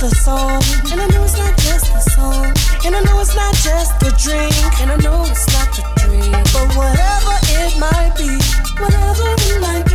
just 0.00 0.12
a 0.12 0.16
song, 0.20 0.62
and 0.92 1.00
I 1.00 1.06
know 1.08 1.24
it's 1.24 1.36
not 1.36 1.56
just 1.58 1.92
a 1.94 2.10
song, 2.10 2.54
and 2.84 2.94
I 2.94 3.00
know 3.00 3.20
it's 3.20 3.34
not 3.34 3.54
just 3.54 4.02
a 4.02 4.10
drink, 4.22 4.80
and 4.80 4.92
I 4.92 4.96
know 4.96 5.24
it's 5.24 5.46
not 5.52 5.76
a 5.78 5.82
dream, 6.00 6.30
but 6.52 6.76
whatever 6.76 7.34
it 7.58 7.78
might 7.78 8.14
be, 8.16 8.38
whatever 8.80 9.24
it 9.26 9.60
might 9.60 9.84
be. 9.86 9.87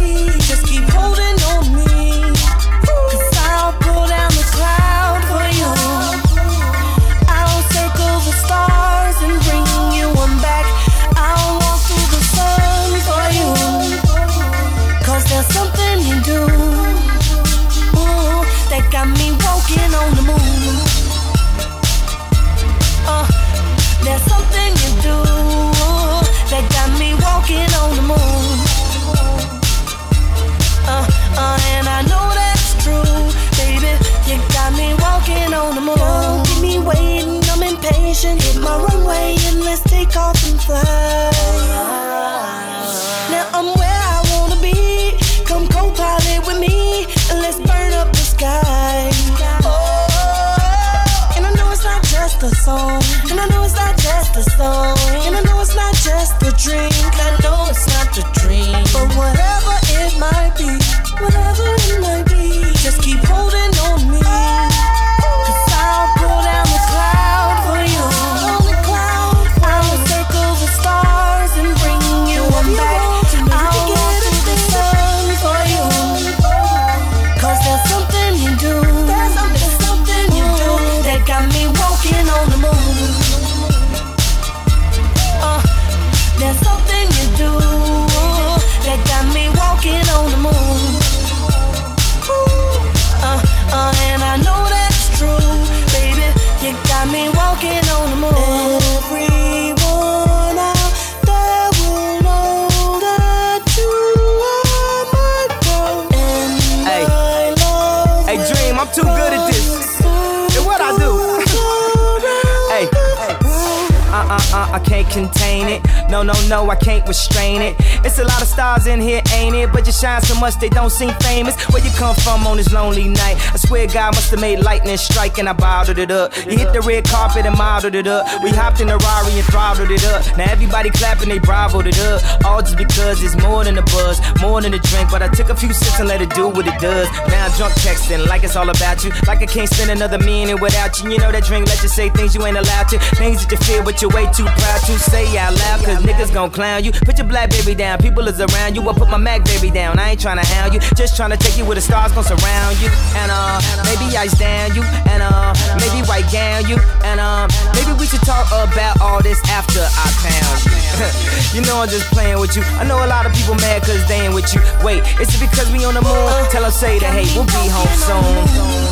No, 116.13 116.21
no, 116.21 116.33
no, 116.47 116.69
I 116.69 116.75
can't 116.75 117.07
restrain 117.07 117.63
it. 117.63 117.75
It's 118.05 118.19
a 118.19 118.23
lot 118.23 118.39
of 118.39 118.47
stars 118.47 118.85
in 118.85 119.01
here, 119.01 119.23
ain't 119.33 119.55
it? 119.55 119.71
But 119.73 119.87
you 119.87 119.91
shine 119.91 120.21
so 120.21 120.39
much 120.39 120.59
they 120.59 120.69
don't 120.69 120.91
seem 120.91 121.09
famous. 121.21 121.55
Where 121.73 121.83
you 121.83 121.89
come 121.97 122.13
from 122.13 122.45
on 122.45 122.57
this 122.57 122.71
lonely 122.71 123.07
night? 123.07 123.37
I 123.51 123.57
swear 123.57 123.87
God 123.87 124.13
must 124.13 124.29
have 124.29 124.39
made 124.39 124.59
lightning 124.59 124.95
strike 124.97 125.39
and 125.39 125.49
I 125.49 125.53
bottled 125.53 125.97
it 125.97 126.11
up. 126.11 126.31
You 126.45 126.55
hit 126.55 126.71
the 126.71 126.81
red 126.81 127.05
carpet 127.05 127.47
and 127.47 127.57
modeled 127.57 127.95
it 127.95 128.05
up. 128.05 128.27
We 128.43 128.51
hopped 128.51 128.79
in 128.79 128.89
the 128.89 128.97
Rari 128.97 129.33
and 129.33 129.45
throttled 129.45 129.89
it 129.89 130.05
up. 130.05 130.21
Now 130.37 130.51
everybody 130.51 130.91
clapping, 130.91 131.29
they 131.29 131.39
bravoed 131.39 131.87
it 131.87 131.99
up. 132.01 132.21
All 132.45 132.61
just 132.61 132.77
because 132.77 133.23
it's 133.23 133.35
more 133.41 133.63
than 133.63 133.79
a 133.79 133.81
buzz, 133.81 134.21
more 134.39 134.61
than 134.61 134.71
a 134.75 134.79
drink. 134.79 135.09
But 135.09 135.23
I 135.23 135.29
took 135.29 135.49
a 135.49 135.55
few 135.55 135.73
sips 135.73 135.99
and 135.99 136.07
let 136.07 136.21
it 136.21 136.29
do 136.35 136.47
what 136.47 136.67
it 136.67 136.79
does. 136.79 137.09
Now 137.27 137.47
I'm 137.47 137.51
drunk 137.57 137.73
texting 137.81 138.27
like 138.27 138.43
it's 138.43 138.55
all 138.55 138.69
about 138.69 139.03
you. 139.03 139.09
Like 139.25 139.41
I 139.41 139.47
can't 139.47 139.67
spend 139.67 139.89
another 139.89 140.19
minute 140.19 140.61
without 140.61 141.01
you. 141.01 141.09
You 141.09 141.17
know 141.17 141.31
that 141.31 141.43
drink 141.45 141.65
let 141.65 141.81
you 141.81 141.89
say 141.89 142.09
things 142.09 142.35
you 142.35 142.45
ain't 142.45 142.57
allowed 142.57 142.87
to. 142.89 142.99
Things 143.17 143.41
that 143.41 143.49
you 143.49 143.57
feel 143.65 143.83
but 143.83 143.99
you're 143.99 144.11
way 144.11 144.29
too 144.31 144.45
proud 144.45 144.79
to 144.85 144.99
say 144.99 145.25
out 145.39 145.57
loud. 145.57 145.83
Cause 145.83 146.02
niggas 146.03 146.33
gon' 146.33 146.51
clown 146.51 146.83
you. 146.83 146.91
Put 146.91 147.17
your 147.17 147.27
black 147.27 147.49
baby 147.49 147.73
down. 147.73 147.99
People 147.99 148.27
is 148.27 148.39
around 148.39 148.75
you. 148.75 148.87
I 148.87 148.93
put 148.93 149.09
my 149.09 149.17
Mac 149.17 149.43
baby 149.45 149.71
down. 149.71 149.97
I 149.97 150.11
ain't 150.11 150.19
tryna 150.19 150.45
hound 150.45 150.73
you. 150.73 150.79
Just 150.95 151.19
tryna 151.19 151.37
take 151.37 151.57
you 151.57 151.65
where 151.65 151.75
the 151.75 151.81
stars 151.81 152.11
gon' 152.11 152.23
surround 152.23 152.77
you. 152.81 152.89
And 153.17 153.31
uh, 153.31 153.59
maybe 153.87 154.15
ice 154.15 154.37
down 154.37 154.75
you. 154.75 154.83
And 155.09 155.23
uh, 155.23 155.53
maybe 155.79 156.05
white 156.07 156.27
gown 156.31 156.67
you. 156.67 156.77
And 157.03 157.19
um, 157.19 157.49
maybe 157.73 157.91
we 157.97 158.05
should 158.05 158.21
talk 158.21 158.47
about 158.47 158.99
all 159.01 159.21
this 159.23 159.39
after 159.49 159.81
I 159.81 160.07
pound 160.21 160.57
you. 160.67 160.83
you 161.55 161.61
know 161.65 161.81
I'm 161.81 161.89
just 161.89 162.11
playing 162.11 162.39
with 162.39 162.55
you. 162.55 162.63
I 162.77 162.83
know 162.83 163.03
a 163.03 163.07
lot 163.07 163.25
of 163.25 163.33
people 163.33 163.55
mad 163.55 163.81
cause 163.81 164.05
they 164.07 164.21
ain't 164.27 164.33
with 164.33 164.53
you. 164.53 164.61
Wait, 164.83 165.01
is 165.19 165.33
it 165.33 165.39
because 165.39 165.71
we 165.71 165.85
on 165.85 165.93
the 165.93 166.01
moon? 166.01 166.29
Tell 166.51 166.61
them 166.61 166.71
say 166.71 166.99
that, 166.99 167.13
hey, 167.13 167.25
we'll 167.33 167.47
be 167.47 167.65
home 167.71 167.95
soon. 168.05 168.83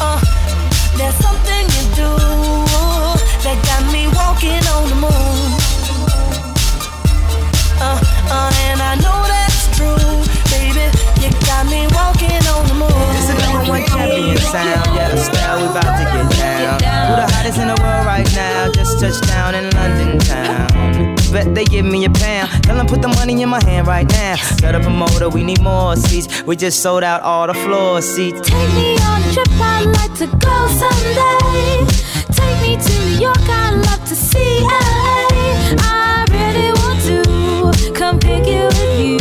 Uh, 0.00 0.20
there's 0.96 1.14
something 1.16 1.64
you 1.74 1.94
do 1.94 2.47
walking 4.18 4.62
on 4.74 4.84
the 4.90 4.98
moon. 4.98 5.38
Uh, 7.78 7.98
uh, 8.34 8.50
and 8.66 8.80
I 8.82 8.94
know 9.04 9.20
that's 9.30 9.70
true, 9.76 10.18
baby. 10.50 10.86
You 11.22 11.30
got 11.46 11.64
me 11.70 11.86
walking 11.94 12.42
on 12.50 12.62
the 12.66 12.76
moon. 12.82 13.06
It's 13.16 13.30
a 13.30 13.36
number 13.44 13.70
one 13.70 13.84
champion 13.86 14.36
sound. 14.38 14.82
Yeah, 14.96 15.08
the 15.14 15.22
style 15.22 15.62
we 15.62 15.66
about 15.70 15.94
to 15.98 16.04
get 16.10 16.26
down. 16.36 16.78
Who 17.08 17.14
the 17.20 17.26
hottest 17.32 17.58
in 17.58 17.68
the 17.68 17.78
world 17.82 18.04
right 18.06 18.28
now? 18.34 18.70
Just 18.72 19.00
touched 19.00 19.26
down 19.28 19.54
in 19.54 19.70
London 19.78 20.18
town. 20.18 21.14
Bet 21.32 21.54
they 21.54 21.64
give 21.64 21.84
me 21.84 22.04
a 22.04 22.10
pound. 22.10 22.48
Tell 22.64 22.76
them 22.76 22.86
put 22.86 23.02
the 23.02 23.08
money 23.08 23.40
in 23.42 23.48
my 23.48 23.62
hand 23.64 23.86
right 23.86 24.08
now. 24.12 24.36
Set 24.36 24.74
a 24.74 24.80
promoter, 24.80 25.28
we 25.28 25.44
need 25.44 25.60
more 25.60 25.94
seats. 25.96 26.42
We 26.42 26.56
just 26.56 26.80
sold 26.80 27.04
out 27.04 27.20
all 27.22 27.46
the 27.46 27.54
floor 27.54 28.00
seats. 28.02 28.40
Take 28.40 28.74
me 28.74 28.96
on 29.10 29.22
a 29.22 29.32
trip, 29.32 29.48
I'd 29.52 29.86
like 29.98 30.14
to 30.18 30.26
go 30.26 30.56
someday. 30.80 32.17
To 32.76 32.92
New 33.06 33.18
York, 33.18 33.48
I'd 33.48 33.74
love 33.86 34.04
to 34.08 34.14
see 34.14 34.60
LA. 34.60 34.76
I 35.80 36.24
really 36.30 36.70
want 36.80 37.00
to 37.08 37.92
come 37.92 38.20
pick 38.20 38.46
you 38.46 38.66
with 38.66 39.00
you. 39.00 39.18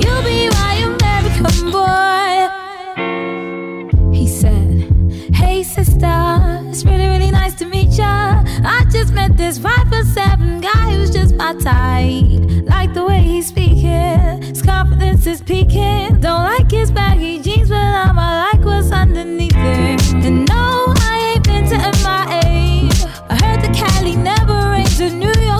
You'll 0.00 0.22
be 0.22 0.48
my 0.50 0.74
American 0.86 1.70
boy. 1.72 2.48
He 4.16 4.28
said, 4.28 4.88
Hey 5.34 5.64
sister, 5.64 6.16
it's 6.70 6.84
really, 6.84 7.08
really 7.08 7.32
nice 7.32 7.54
to 7.56 7.66
meet 7.66 7.90
ya. 7.98 8.44
I 8.64 8.84
just 8.88 9.12
met 9.12 9.36
this 9.36 9.58
five 9.58 9.88
foot 9.88 10.06
seven 10.06 10.60
guy 10.60 10.92
who's 10.92 11.10
just 11.10 11.34
my 11.34 11.54
type. 11.54 12.40
Like 12.66 12.94
the 12.94 13.04
way 13.04 13.20
he's 13.20 13.48
speaking, 13.48 14.42
his 14.42 14.62
confidence 14.62 15.26
is 15.26 15.42
peaking. 15.42 16.20
Don't 16.20 16.44
like 16.44 16.70
his 16.70 16.92
baggy 16.92 17.40
jeans, 17.42 17.68
but 17.68 17.76
I'ma 17.76 18.46
like 18.52 18.64
what's 18.64 18.92
underneath 18.92 19.56
it. 19.56 20.14
And 20.24 20.48
no, 20.48 20.83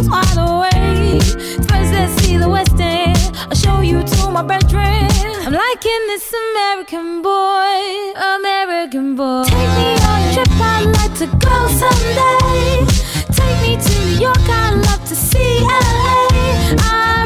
York's 0.04 0.36
wide 0.36 0.38
awake. 0.38 1.22
First, 1.68 1.92
let's 1.92 2.22
see 2.22 2.36
the 2.36 2.48
West 2.48 2.78
End. 2.78 3.18
I'll 3.50 3.56
show 3.56 3.80
you 3.80 4.02
to 4.02 4.30
my 4.30 4.42
bedroom. 4.42 5.08
I'm 5.46 5.52
liking 5.52 6.02
this 6.08 6.32
American 6.32 7.22
boy, 7.22 8.12
American 8.36 9.16
boy. 9.16 9.44
Take 9.44 9.72
me 9.78 9.90
on 10.08 10.22
a 10.22 10.34
trip, 10.34 10.48
I'd 10.52 10.84
like 10.98 11.14
to 11.18 11.26
go 11.26 11.68
someday. 11.68 12.86
Take 13.32 13.58
me 13.62 13.76
to 13.76 14.04
New 14.04 14.20
York, 14.20 14.48
I'd 14.48 14.74
love 14.86 15.04
to 15.08 15.16
see 15.16 15.60
LA. 15.60 16.28
I 16.80 17.23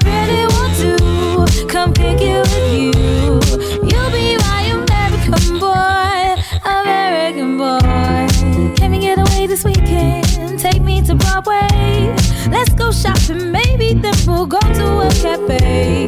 to 11.09 11.15
Broadway. 11.15 12.15
Let's 12.51 12.75
go 12.75 12.93
shopping, 12.93 13.51
maybe 13.51 13.95
then 13.95 14.13
we'll 14.27 14.47
go 14.47 14.61
to 14.61 14.87
a 15.07 15.11
cafe. 15.23 16.07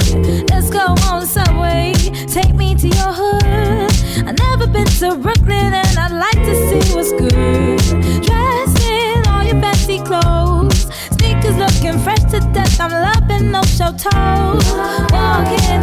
Let's 0.51 0.69
go 0.69 0.95
on 1.09 1.21
the 1.21 1.27
subway. 1.27 1.95
Take 2.27 2.55
me 2.55 2.75
to 2.75 2.87
your 2.87 3.13
hood. 3.21 3.93
I've 4.29 4.37
never 4.37 4.67
been 4.67 4.87
to 5.01 5.17
Brooklyn 5.17 5.73
and 5.73 5.99
I'd 5.99 6.13
like 6.13 6.41
to 6.49 6.55
see 6.69 6.95
what's 6.95 7.13
good. 7.13 7.81
Dressed 8.27 8.81
in 8.87 9.27
all 9.29 9.43
your 9.43 9.59
fancy 9.63 10.01
clothes. 10.01 10.81
Sneakers 11.17 11.57
looking 11.57 11.99
fresh 12.01 12.25
to 12.33 12.41
death. 12.53 12.79
I'm 12.79 12.91
loving 12.91 13.51
no 13.51 13.63
show 13.63 13.93
toes. 13.97 14.67
Walking 15.17 15.83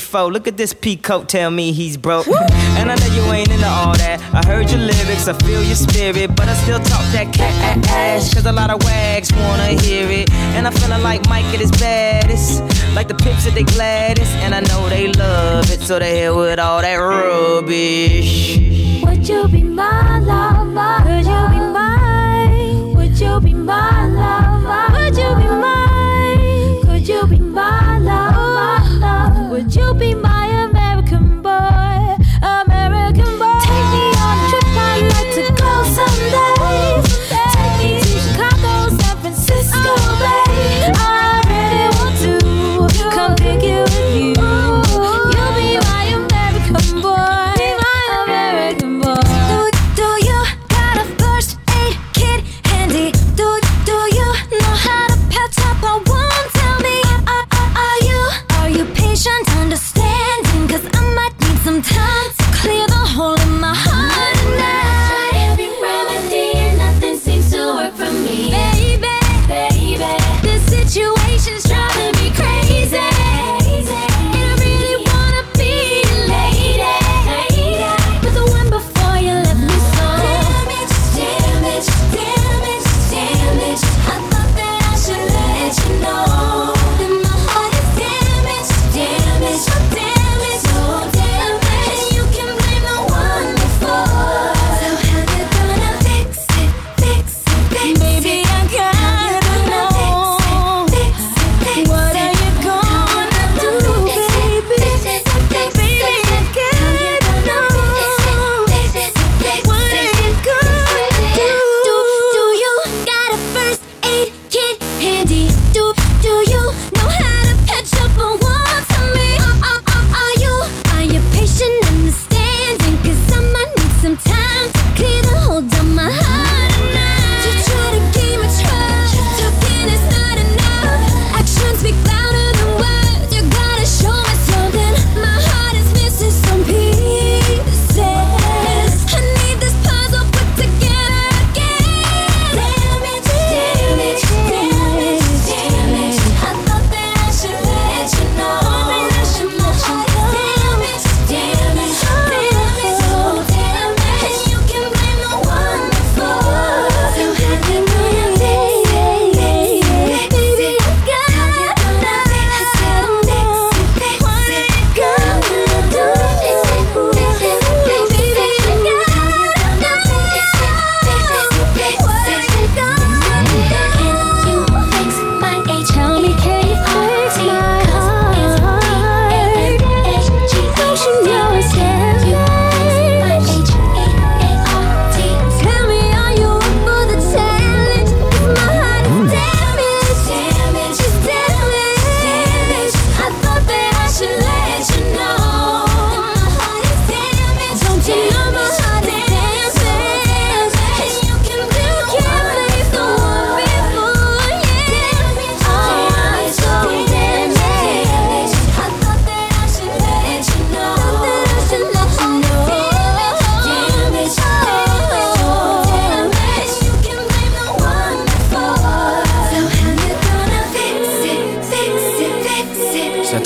four. 0.00 0.32
Look 0.32 0.48
at 0.48 0.56
this 0.56 0.74
peacoat, 0.74 1.28
tell 1.28 1.50
me 1.50 1.72
he's 1.72 1.96
broke. 1.96 2.26
Woo! 2.26 2.36
And 2.78 2.90
I 2.90 2.96
know 2.96 3.14
you 3.14 3.22
ain't 3.32 3.50
into 3.50 3.66
all 3.66 3.94
that. 3.96 4.20
I 4.32 4.46
heard 4.46 4.70
your 4.70 4.80
lyrics, 4.80 5.28
I 5.28 5.34
feel 5.34 5.62
your 5.62 5.76
spirit, 5.76 6.34
but 6.34 6.48
I 6.48 6.54
still 6.54 6.78
talk 6.78 7.04
that 7.12 7.32
cat 7.32 7.86
ass. 7.88 8.34
Cause 8.34 8.46
a 8.46 8.52
lot 8.52 8.70
of 8.70 8.82
wags 8.84 9.32
wanna 9.32 9.80
hear 9.82 10.08
it. 10.10 10.30
And 10.56 10.66
I'm 10.66 10.72
feeling 10.72 11.02
like 11.02 11.28
Mike 11.28 11.44
at 11.46 11.60
his 11.60 11.70
baddest. 11.72 12.62
Like 12.94 13.08
the 13.08 13.14
pips 13.14 13.46
at 13.46 13.54
the 13.54 13.64
gladdest. 13.64 14.32
And 14.36 14.54
I 14.54 14.60
know 14.60 14.88
they 14.88 15.12
love 15.12 15.70
it, 15.70 15.80
so 15.80 15.98
they 15.98 16.20
hit 16.20 16.34
with 16.34 16.58
all 16.58 16.80
that 16.80 16.96
rubbish. 16.96 18.58
Would 19.02 19.28
you 19.28 19.48
be 19.48 19.62
my 19.62 20.18
love? 20.20 20.70
Could 21.04 21.26
you 21.26 21.42
be 21.50 21.60
mine? 21.72 22.94
Would 22.94 23.18
you 23.20 23.40
be 23.40 23.52
my 23.52 24.06
love? 24.08 24.92
Would 24.92 25.16
you 25.16 25.34
be 25.36 25.59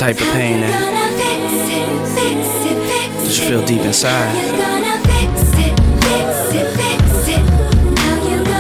type 0.05 0.21
of 0.21 0.29
pain 0.35 0.61
that 0.61 0.71
you 3.25 3.49
feel 3.49 3.65
deep 3.65 3.81
inside. 3.81 4.37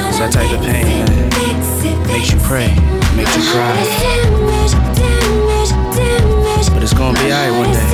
It's 0.09 0.19
that 0.21 0.33
type 0.33 0.51
of 0.59 0.65
pain 0.65 1.05
that 1.05 2.07
makes 2.07 2.33
you 2.33 2.39
pray, 2.41 2.69
makes 3.15 3.37
you 3.37 3.43
cry. 3.53 3.77
But 6.73 6.83
it's 6.83 6.95
gonna 6.95 7.19
be 7.21 7.31
alright 7.31 7.53
one 7.53 7.73
day. 7.75 7.91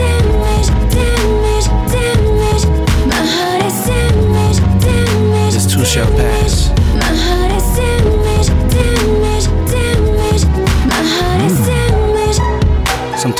This 5.50 5.66
too 5.66 5.84
shall 5.84 6.06
pass. 6.12 6.59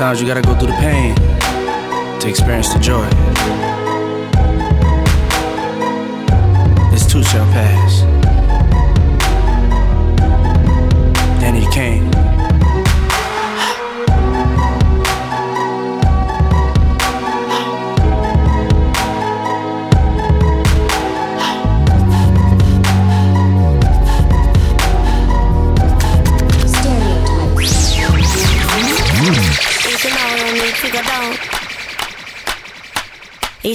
Sometimes 0.00 0.22
you 0.22 0.26
gotta 0.26 0.40
go 0.40 0.54
through 0.58 0.68
the 0.68 0.78
pain 0.78 1.14
to 2.20 2.26
experience 2.26 2.72
the 2.72 2.80
joy. 2.80 3.06
This 6.90 7.06
too 7.06 7.22
shall 7.22 7.44
pass. 7.52 8.19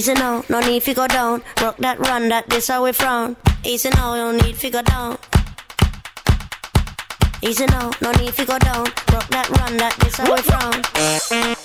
Easy 0.06 0.14
now, 0.14 0.44
no 0.48 0.60
need 0.60 0.84
to 0.84 0.94
go 0.94 1.08
down. 1.08 1.42
Rock 1.60 1.78
that 1.78 1.98
run, 1.98 2.28
that 2.28 2.48
this 2.48 2.68
how 2.68 2.84
we 2.84 2.92
frown. 2.92 3.36
Easy 3.64 3.90
now, 3.90 4.14
no 4.14 4.30
need 4.30 4.54
to 4.54 4.70
go 4.70 4.80
down. 4.80 5.18
Easy 7.42 7.66
now, 7.66 7.90
no 8.00 8.12
need 8.12 8.32
to 8.34 8.44
go 8.44 8.56
down. 8.56 8.84
Rock 9.12 9.26
that 9.30 9.48
run, 9.58 9.76
that 9.78 9.96
this 9.98 10.14
how 10.14 10.32
we 10.32 10.40
frown. 10.42 11.55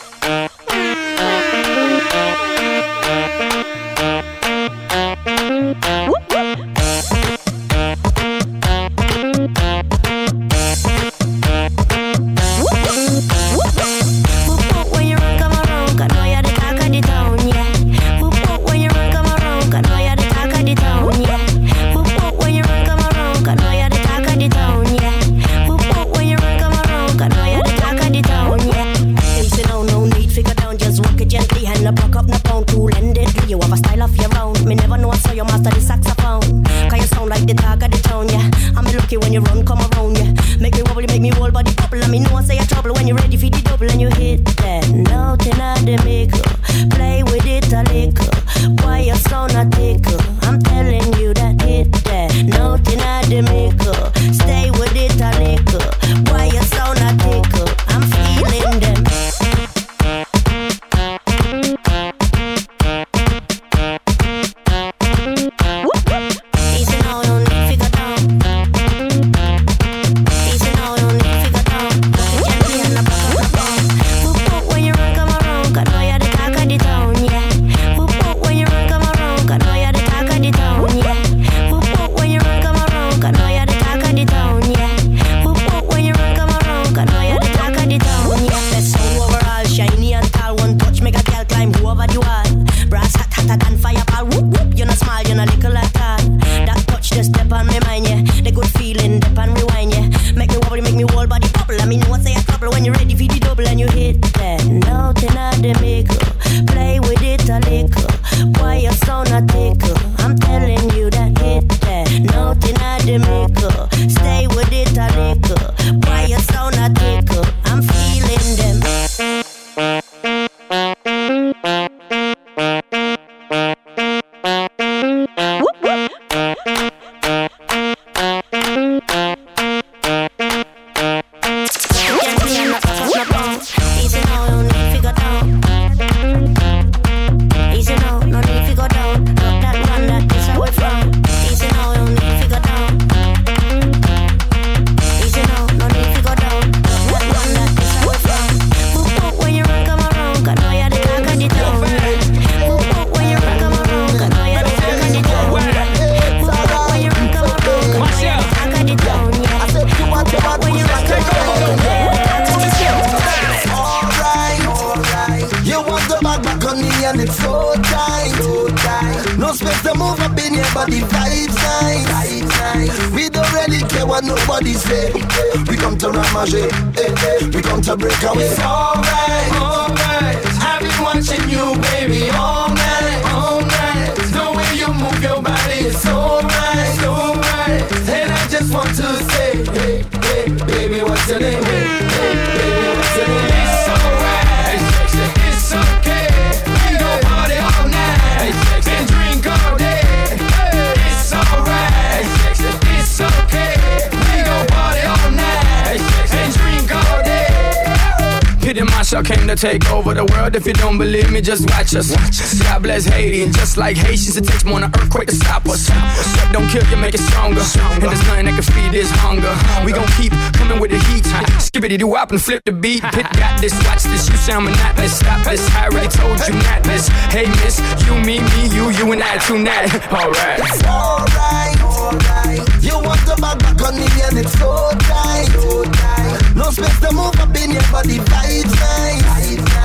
Pity 209.12 209.24
Marshall 209.24 209.36
came 209.36 209.48
to 209.48 209.56
take 209.56 209.92
over 209.92 210.14
the 210.14 210.26
world. 210.26 210.56
If 210.56 210.66
you 210.66 210.74
don't 210.74 210.98
believe 210.98 211.32
me, 211.32 211.42
just 211.42 211.70
watch 211.70 211.96
us. 211.96 212.12
Watch 212.12 212.40
us. 212.40 212.62
God 212.64 212.84
bless 212.84 213.06
Haiti, 213.06 213.44
and 213.44 213.54
just 213.54 213.78
like 213.78 213.98
Haitians, 213.98 214.38
it 214.38 214.46
takes 214.46 214.64
more 214.64 214.80
than 214.80 214.92
an 214.94 215.02
earthquake 215.02 215.28
to 215.28 215.36
stop 215.36 215.66
us. 215.68 215.88
Step 215.88 216.52
don't 216.54 216.68
kill 216.70 216.84
you, 216.88 216.98
make 216.98 217.14
it 217.14 217.20
stronger. 217.20 217.62
And 217.92 218.04
there's 218.04 218.24
nothing 218.28 218.46
that 218.46 218.56
can 218.56 218.64
feed 218.64 218.92
this 218.92 219.12
hunger. 219.12 219.52
We 219.86 219.92
gon' 219.92 220.08
keep 220.16 220.32
coming 220.54 220.80
with 220.80 220.92
the 220.92 221.00
heat. 221.12 221.26
Skippity 221.60 221.98
doo 221.98 222.08
wop 222.08 222.32
and 222.32 222.42
flip 222.42 222.64
the 222.66 222.72
beat. 222.72 223.04
Pit 223.12 223.28
got 223.36 223.60
this, 223.60 223.74
watch 223.86 224.04
this. 224.04 224.30
You 224.30 224.38
sound 224.38 224.66
monotonous. 224.66 225.20
Stop 225.20 225.44
this. 225.46 225.62
I 225.76 225.88
already 225.88 226.10
told 226.10 226.40
you 226.48 226.54
not 226.64 226.84
this. 226.84 227.08
Hey 227.36 227.48
miss, 227.64 227.80
you, 228.06 228.16
me, 228.16 228.40
me, 228.40 228.68
you, 228.72 228.92
you 228.92 229.12
and 229.12 229.24
I 229.24 229.38
tonight. 229.40 229.92
Alright. 230.12 230.60
It's 230.60 230.84
alright, 230.86 231.81
alright. 232.02 232.62
You 232.82 232.96
want 232.98 233.22
the 233.30 233.36
back 233.40 233.60
back 233.60 233.82
on 233.86 233.96
me 233.96 234.08
and 234.26 234.38
it's 234.38 234.54
so 234.58 234.90
tight, 235.06 235.48
so 235.54 235.84
tight. 235.84 236.56
No 236.56 236.70
space 236.72 237.00
to 237.02 237.14
move 237.14 237.38
up 237.40 237.56
in 237.56 237.72
your 237.72 237.86
body, 237.92 238.18
vibes 238.18 238.74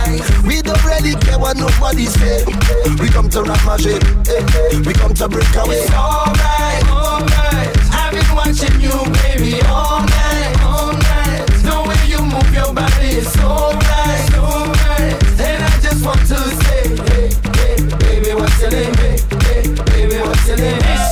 nice. 0.07 0.43
We 0.43 0.63
don't 0.63 0.83
really 0.85 1.15
care 1.17 1.39
what 1.39 1.57
nobody 1.57 2.07
say. 2.07 2.45
We 3.01 3.09
come 3.09 3.29
to 3.31 3.43
ramage, 3.43 3.87
eh, 3.87 3.99
shit. 3.99 4.87
we 4.87 4.93
come 4.95 5.15
to 5.15 5.29
break 5.29 5.55
away. 5.57 5.77
It's 5.77 5.93
alright, 5.93 6.85
alright. 6.89 7.73
I've 7.93 8.13
been 8.13 8.31
watching 8.35 8.81
you, 8.81 8.97
baby, 9.21 9.61
all 9.63 10.01
night, 10.01 10.57
all 10.63 10.93
night. 10.93 11.47
The 11.67 11.77
way 11.87 12.01
you 12.09 12.21
move 12.23 12.51
your 12.55 12.73
body 12.73 13.21
is 13.21 13.33
so 13.33 13.73
right, 13.73 14.29
so 14.33 14.43
right. 14.85 15.41
And 15.41 15.65
I 15.65 15.81
just 15.81 16.05
want 16.05 16.21
to 16.21 16.39
say, 16.65 16.83
hey, 17.09 17.29
hey, 17.59 17.77
baby, 17.99 18.35
what's 18.35 18.61
your 18.61 18.71
name? 18.71 18.95
Hey, 18.95 19.17
hey, 19.43 19.75
baby, 19.85 20.17
what's 20.23 20.49
your 20.49 20.59
name? 20.59 21.06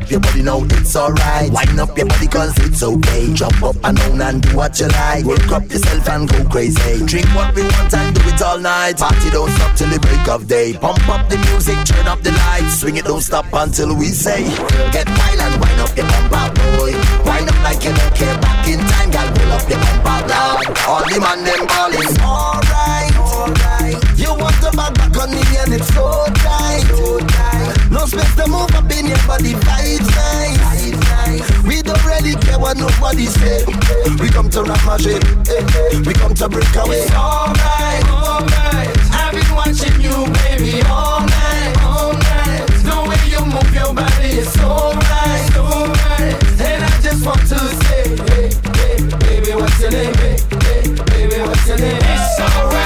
Up 0.00 0.10
your 0.10 0.20
body 0.20 0.42
now, 0.42 0.62
it's 0.64 0.96
alright. 0.96 1.50
Wind 1.50 1.80
up 1.80 1.96
your 1.96 2.06
body 2.06 2.26
cause 2.26 2.56
it's 2.58 2.82
okay. 2.82 3.32
Jump 3.34 3.62
up 3.62 3.76
and 3.84 3.96
down 3.96 4.20
and 4.20 4.42
do 4.42 4.56
what 4.56 4.78
you 4.80 4.88
like. 4.88 5.24
Work 5.24 5.50
up 5.52 5.62
yourself 5.70 6.08
and 6.08 6.28
go 6.28 6.44
crazy. 6.48 7.04
Drink 7.04 7.26
what 7.34 7.54
we 7.54 7.62
want 7.62 7.92
and 7.94 8.14
do 8.14 8.20
it 8.28 8.42
all 8.42 8.58
night. 8.58 8.98
Party 8.98 9.30
don't 9.30 9.50
stop 9.50 9.76
till 9.76 9.88
the 9.88 9.98
break 10.00 10.28
of 10.28 10.46
day. 10.46 10.72
Pump 10.74 11.08
up 11.08 11.28
the 11.28 11.36
music, 11.50 11.76
turn 11.84 12.06
up 12.06 12.20
the 12.22 12.32
lights. 12.32 12.80
Swing 12.80 12.96
it, 12.96 13.04
don't 13.04 13.20
stop 13.20 13.46
until 13.52 13.94
we 13.96 14.06
say. 14.06 14.44
Get 14.92 15.08
wild 15.08 15.40
and 15.40 15.60
wind 15.60 15.80
up 15.80 15.96
your 15.96 16.06
bump 16.06 16.32
out, 16.32 16.54
boy. 16.54 16.92
Wind 17.26 17.48
up 17.48 17.58
like 17.62 17.82
you 17.84 17.92
don't 17.92 18.14
care. 18.14 18.36
Back 18.40 18.68
in 18.68 18.80
time, 18.80 19.10
gal, 19.10 19.28
pull 19.34 19.52
up 19.52 19.68
your 19.68 19.78
bump 19.78 20.06
out 20.06 20.24
loud. 20.28 20.66
All 20.88 21.04
the 21.08 21.18
man 21.20 21.44
them 21.44 21.66
ballin'. 21.66 22.16
Alright, 22.22 23.14
alright. 23.18 23.98
You 24.16 24.32
want 24.38 24.56
the 24.60 24.70
back 24.76 24.94
back 24.94 25.16
on 25.18 25.30
me 25.30 25.42
and 25.60 25.74
it's 25.74 25.88
so 25.92 26.24
tight, 26.34 26.84
so 26.88 27.18
tight. 27.18 27.29
Space 28.06 28.34
to 28.36 28.48
move 28.48 28.74
up 28.74 28.90
in 28.90 29.06
your 29.06 29.18
body, 29.26 29.52
vibes 29.52 30.10
nice. 31.20 31.62
We 31.64 31.82
don't 31.82 32.02
really 32.04 32.34
care 32.34 32.58
what 32.58 32.76
nobody 32.76 33.26
say. 33.26 33.64
We 34.18 34.28
come 34.30 34.48
to 34.50 34.60
eh, 34.60 35.20
eh. 35.52 36.02
we 36.06 36.12
come 36.14 36.34
to 36.34 36.48
break 36.48 36.74
away. 36.76 37.02
It's 37.04 37.12
alright, 37.12 38.04
alright. 38.08 38.96
I've 39.12 39.32
been 39.32 39.54
watching 39.54 40.00
you, 40.00 40.16
baby, 40.42 40.82
all 40.88 41.20
night, 41.20 41.76
all 41.84 42.12
night. 42.14 42.66
The 42.88 42.96
way 43.08 43.20
you 43.28 43.44
move 43.44 43.74
your 43.74 43.92
body 43.94 44.40
is 44.42 44.52
so 44.52 44.92
right, 44.94 45.50
so 45.52 45.62
right. 45.86 46.60
And 46.60 46.84
I 46.84 47.00
just 47.02 47.24
want 47.24 47.40
to 47.52 47.58
say, 47.84 48.16
hey, 48.30 48.48
hey, 48.80 48.96
baby, 49.20 49.54
what's 49.54 49.80
your 49.80 49.90
name? 49.90 50.14
Hey, 50.14 50.36
hey, 50.64 50.82
baby, 51.12 51.42
what's 51.42 51.68
your 51.68 51.78
name? 51.78 52.00
It's 52.00 52.40
alright, 52.40 52.79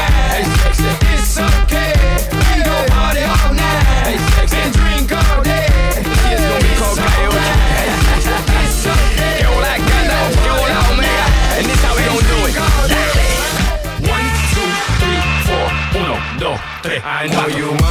I 17.25 17.27
know 17.29 17.47
you 17.47 17.84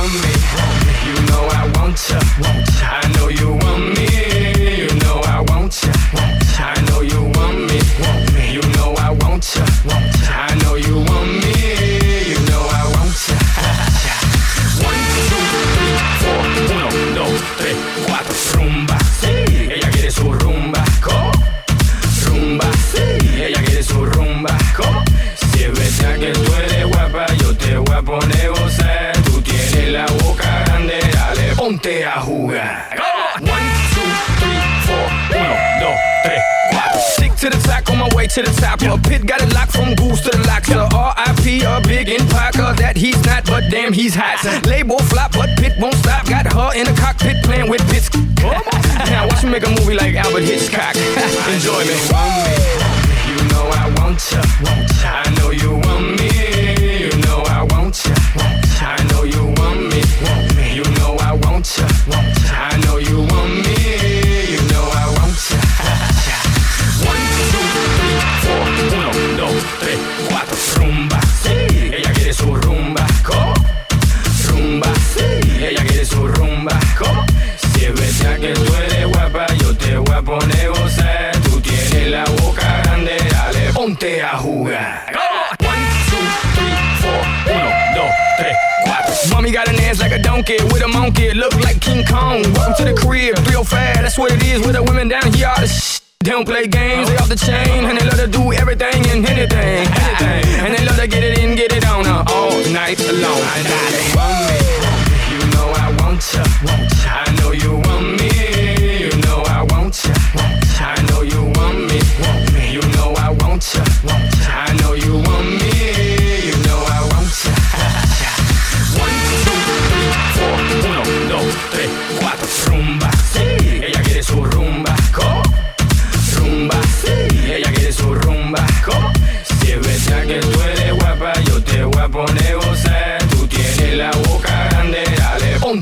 From 38.84 39.00
a 39.00 39.02
pit, 39.02 39.26
got 39.26 39.42
it 39.42 39.54
locked 39.54 39.72
from 39.72 39.96
goose 39.96 40.20
to 40.28 40.32
the 40.32 40.44
locks. 40.46 40.68
So 40.68 40.84
RIP, 40.92 41.64
a 41.64 41.80
big 41.88 42.10
in 42.10 42.28
Parker 42.28 42.76
that 42.84 42.98
he's 42.98 43.16
not, 43.26 43.46
but 43.46 43.72
damn, 43.72 43.94
he's 43.94 44.14
hot. 44.14 44.44
Label 44.68 45.00
flop, 45.00 45.32
but 45.32 45.56
Pit 45.58 45.72
won't 45.80 45.96
stop. 45.96 46.28
Got 46.28 46.52
her 46.52 46.76
in 46.76 46.84
the 46.84 46.94
cockpit 47.00 47.42
playing 47.46 47.70
with 47.70 47.80
bits. 47.88 48.12
now 49.08 49.26
watch 49.28 49.42
me 49.44 49.52
make 49.52 49.66
a 49.66 49.70
movie 49.70 49.96
like 49.96 50.16
Alfred 50.16 50.44
Hitchcock. 50.44 50.96
Enjoy 51.56 51.80
me. 51.88 51.96
Me. 51.96 52.60
You 53.32 53.40
know 53.56 53.72
I 53.72 53.88
want 54.04 54.20
ya. 54.28 54.44
I 55.08 55.32
know 55.40 55.52
you 55.52 55.80
want 55.88 56.20
me. 56.20 57.08
You 57.08 57.16
know 57.24 57.40
I 57.48 57.64
want 57.72 57.96
ya. 58.04 58.63
ponte 84.04 84.20
a 84.20 84.38
One, 84.38 85.84
two, 86.10 86.20
three, 86.56 86.76
four, 87.00 87.22
uno, 87.48 87.72
dos, 87.96 88.12
tres, 88.38 88.58
cuatro. 88.86 89.32
Mommy 89.32 89.52
got 89.52 89.68
an 89.70 89.80
ass 89.80 90.00
like 90.00 90.12
a 90.12 90.20
donkey 90.20 90.58
with 90.72 90.84
a 90.84 90.88
monkey, 90.88 91.34
look 91.34 91.56
like 91.64 91.80
King 91.80 92.06
Kong. 92.06 92.44
Welcome 92.54 92.76
to 92.80 92.94
the 92.94 93.00
crib, 93.00 93.38
real 93.48 93.64
fast, 93.64 94.02
that's 94.02 94.18
what 94.18 94.32
it 94.32 94.44
is 94.44 94.60
with 94.66 94.76
the 94.76 94.84
women 94.84 95.08
down 95.08 95.32
here. 95.34 95.48
All 95.48 95.62
the 95.62 95.68
sh- 95.68 96.02
they 96.20 96.32
don't 96.32 96.46
play 96.46 96.68
games, 96.68 97.10
they 97.10 97.18
off 97.18 97.30
the 97.30 97.36
chain, 97.36 97.86
and 97.86 97.98
they 97.98 98.06
love 98.06 98.20
to 98.20 98.28
do 98.28 98.54
everything 98.54 99.06
and 99.08 99.26
anything, 99.26 99.88
anything. 99.88 100.44
And 100.64 100.74
they 100.74 100.86
love 100.86 100.98
to 100.98 101.08
get 101.08 101.24
it 101.24 101.40
in, 101.40 101.56
get 101.56 101.72
it 101.72 101.86
on 101.88 102.06
her 102.06 102.24
all 102.28 102.52
night 102.72 103.00
long. 103.00 103.42
I, 103.44 103.60
I 103.64 104.16
want 104.16 104.36
me, 104.48 104.60
you 105.32 105.42
know 105.52 105.68
I 105.76 105.88
want 106.02 106.24
ya. 106.34 106.44
I 107.06 107.33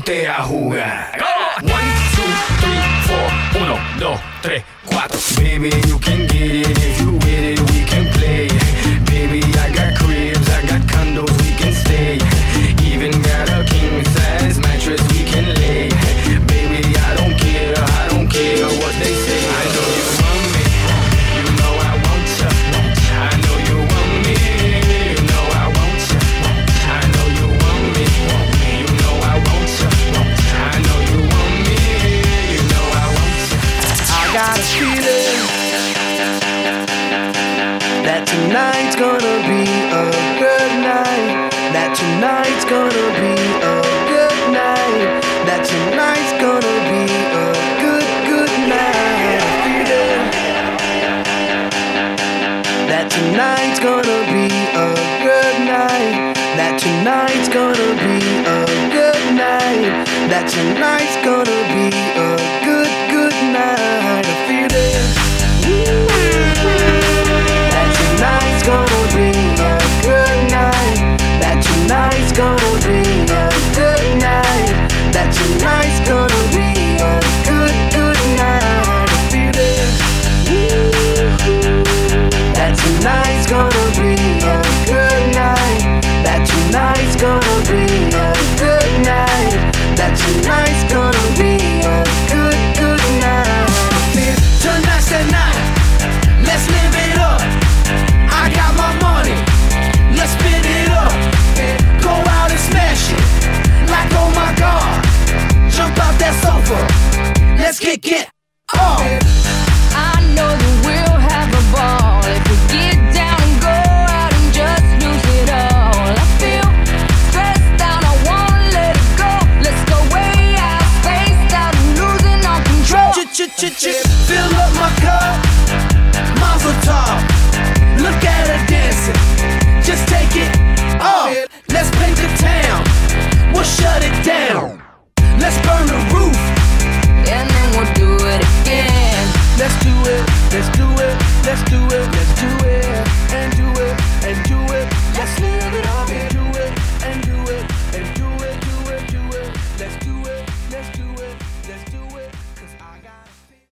ponte 0.02 0.26
a 0.26 0.42
jugar. 0.42 1.18
1, 1.62 1.70
2, 2.16 2.22
3, 2.60 2.70
4, 3.52 3.70
1, 3.70 3.80
2, 3.98 4.20
3, 4.42 4.64
4. 4.84 5.42
Baby, 5.44 5.70
you 5.86 5.98